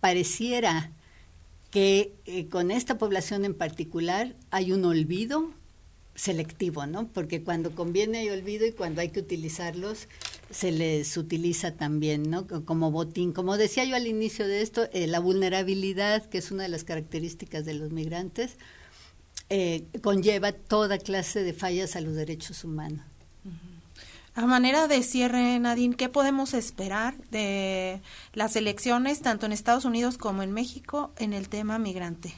[0.00, 0.92] pareciera
[1.70, 2.12] que
[2.50, 5.50] con esta población en particular hay un olvido
[6.14, 7.08] selectivo, ¿no?
[7.08, 10.06] Porque cuando conviene hay olvido y cuando hay que utilizarlos
[10.50, 12.46] se les utiliza también, ¿no?
[12.46, 13.32] Como botín.
[13.32, 16.84] Como decía yo al inicio de esto, eh, la vulnerabilidad, que es una de las
[16.84, 18.56] características de los migrantes,
[19.48, 23.09] eh, conlleva toda clase de fallas a los derechos humanos.
[24.40, 28.00] A manera de cierre, Nadine, ¿qué podemos esperar de
[28.32, 32.30] las elecciones, tanto en Estados Unidos como en México, en el tema migrante?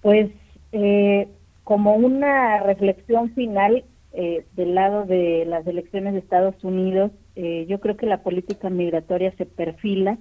[0.00, 0.30] Pues
[0.70, 1.26] eh,
[1.64, 3.82] como una reflexión final
[4.12, 8.70] eh, del lado de las elecciones de Estados Unidos, eh, yo creo que la política
[8.70, 10.18] migratoria se perfila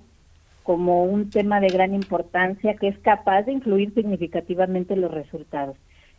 [0.63, 5.77] como un tema de gran importancia que es capaz de influir significativamente en los resultados.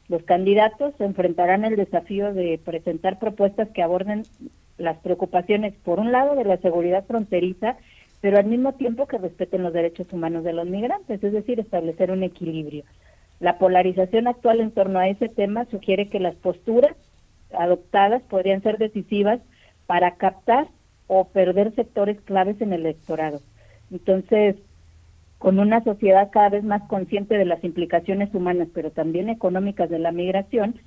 [0.08, 4.24] Los candidatos enfrentarán el desafío de presentar propuestas que aborden
[4.76, 7.76] las preocupaciones, por un lado, de la seguridad fronteriza,
[8.20, 12.10] pero al mismo tiempo que respeten los derechos humanos de los migrantes, es decir, establecer
[12.10, 12.84] un equilibrio.
[13.40, 16.96] La polarización actual en torno a ese tema sugiere que las posturas
[17.52, 19.40] adoptadas podrían ser decisivas
[19.86, 20.68] para captar
[21.06, 23.40] o perder sectores claves en el electorado.
[23.90, 24.56] Entonces,
[25.44, 29.98] con una sociedad cada vez más consciente de las implicaciones humanas, pero también económicas de
[29.98, 30.80] la migración,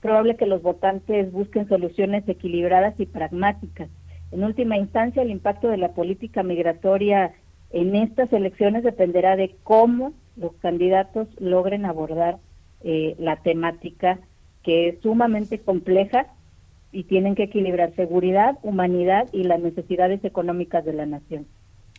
[0.00, 3.88] probable que los votantes busquen soluciones equilibradas y pragmáticas.
[4.30, 7.34] En última instancia, el impacto de la política migratoria
[7.72, 12.38] en estas elecciones dependerá de cómo los candidatos logren abordar
[12.84, 14.20] eh, la temática
[14.62, 16.28] que es sumamente compleja
[16.92, 21.48] y tienen que equilibrar seguridad, humanidad y las necesidades económicas de la nación.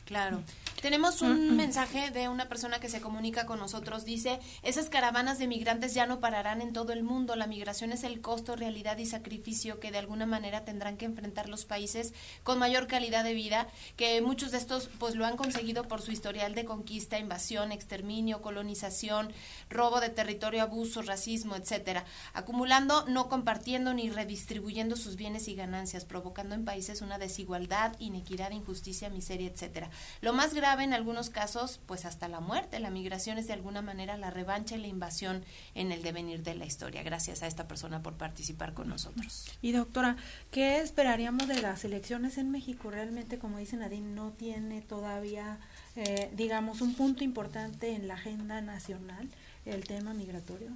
[0.05, 0.39] Claro.
[0.85, 4.05] Tenemos un mensaje de una persona que se comunica con nosotros.
[4.05, 7.35] Dice, esas caravanas de migrantes ya no pararán en todo el mundo.
[7.35, 11.49] La migración es el costo, realidad y sacrificio que de alguna manera tendrán que enfrentar
[11.49, 12.13] los países
[12.43, 16.11] con mayor calidad de vida, que muchos de estos pues lo han conseguido por su
[16.11, 19.33] historial de conquista, invasión, exterminio, colonización,
[19.71, 26.05] robo de territorio, abuso, racismo, etcétera, acumulando, no compartiendo ni redistribuyendo sus bienes y ganancias,
[26.05, 29.89] provocando en países una desigualdad, inequidad, injusticia, miseria, etcétera.
[30.21, 32.79] Lo más grave en algunos casos, pues hasta la muerte.
[32.79, 36.55] La migración es de alguna manera la revancha y la invasión en el devenir de
[36.55, 37.03] la historia.
[37.03, 39.45] Gracias a esta persona por participar con nosotros.
[39.61, 40.17] Y doctora,
[40.51, 42.91] ¿qué esperaríamos de las elecciones en México?
[42.91, 45.59] Realmente, como dice Nadine, no tiene todavía,
[45.95, 49.29] eh, digamos, un punto importante en la agenda nacional
[49.65, 50.69] el tema migratorio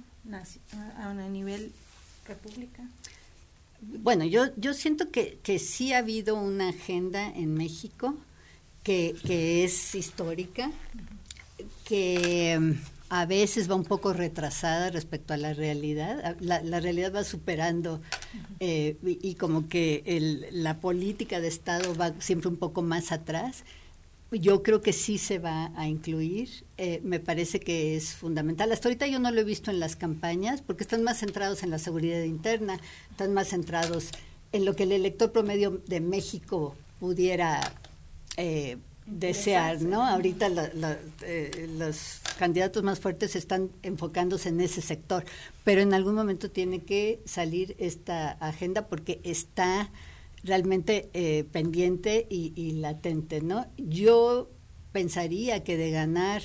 [0.96, 1.72] a, nivel
[2.26, 2.82] república.
[3.80, 8.16] Bueno, yo, yo siento que, que sí ha habido una agenda en México
[8.82, 10.70] que, es histórica,
[11.84, 12.72] que mm,
[13.10, 16.36] a veces va un poco retrasada respecto a la realidad.
[16.40, 18.00] La, realidad va superando
[18.60, 23.64] eh, y, como que el, la política de Estado va siempre un poco más atrás.
[24.30, 26.48] Yo creo que sí se va a incluir.
[26.78, 28.70] Eh, me parece que es fundamental.
[28.70, 31.70] Hasta ahorita yo no lo he visto en las campañas porque están más centrados en
[31.70, 32.78] la seguridad interna,
[33.10, 34.10] están más centrados
[34.52, 37.79] en lo que el elector promedio de México pudiera
[38.36, 40.06] eh, desear, ¿no?
[40.06, 40.48] Ahorita
[41.22, 45.24] eh, los candidatos más fuertes están enfocándose en ese sector,
[45.64, 49.90] pero en algún momento tiene que salir esta agenda porque está
[50.44, 53.66] realmente eh, pendiente y, latente, ¿no?
[53.76, 54.48] Yo
[54.92, 56.42] pensaría que de ganar,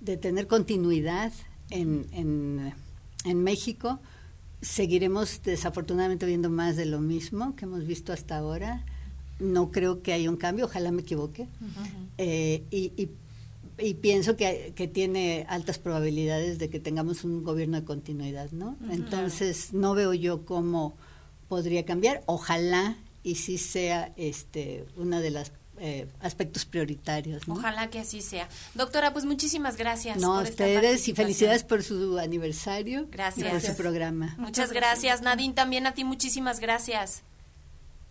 [0.00, 1.32] de tener continuidad
[1.70, 2.72] en, en,
[3.24, 4.00] en México,
[4.62, 8.84] seguiremos desafortunadamente viendo más de lo mismo que hemos visto hasta ahora
[9.38, 11.48] no creo que haya un cambio, ojalá me equivoque.
[12.18, 18.76] Eh, y, pienso que, tiene altas probabilidades de que tengamos un gobierno de continuidad, ¿no?
[18.90, 20.96] Entonces, no veo yo cómo
[21.48, 22.22] podría cambiar.
[22.26, 27.46] Ojalá y sí sea este una de las eh, aspectos prioritarios.
[27.48, 27.54] ¿no?
[27.54, 28.48] Ojalá que así sea.
[28.74, 30.18] Doctora, pues muchísimas gracias.
[30.18, 33.46] No, a esta ustedes y felicidades por su aniversario Gracias.
[33.46, 34.34] y por su programa.
[34.38, 37.22] Muchas gracias, Nadine, también a ti muchísimas gracias.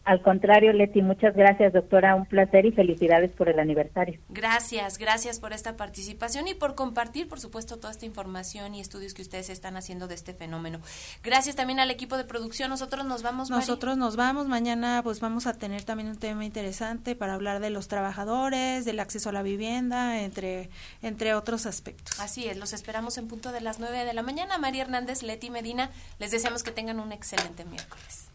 [0.06, 2.14] Al contrario, Leti, muchas gracias, doctora.
[2.14, 4.20] Un placer y felicidades por el aniversario.
[4.30, 9.16] Gracias, gracias por esta participación y por compartir, por supuesto, toda esta información y estudios
[9.16, 10.80] que ustedes están haciendo de este fenómeno.
[11.24, 12.70] Gracias también al equipo de producción.
[12.70, 13.50] Nosotros nos vamos.
[13.50, 13.62] Mari.
[13.62, 14.48] Nosotros nos vamos.
[14.48, 19.00] Mañana pues vamos a tener también un tema interesante para hablar de los trabajadores, del
[19.00, 20.70] acceso a la vivienda, entre,
[21.02, 22.20] entre otros aspectos.
[22.20, 24.60] Así es, los esperamos en punto de las 9 de la mañana.
[24.60, 25.90] María Hernández, Leti Medina,
[26.20, 28.35] les deseamos que tengan un excelente miércoles.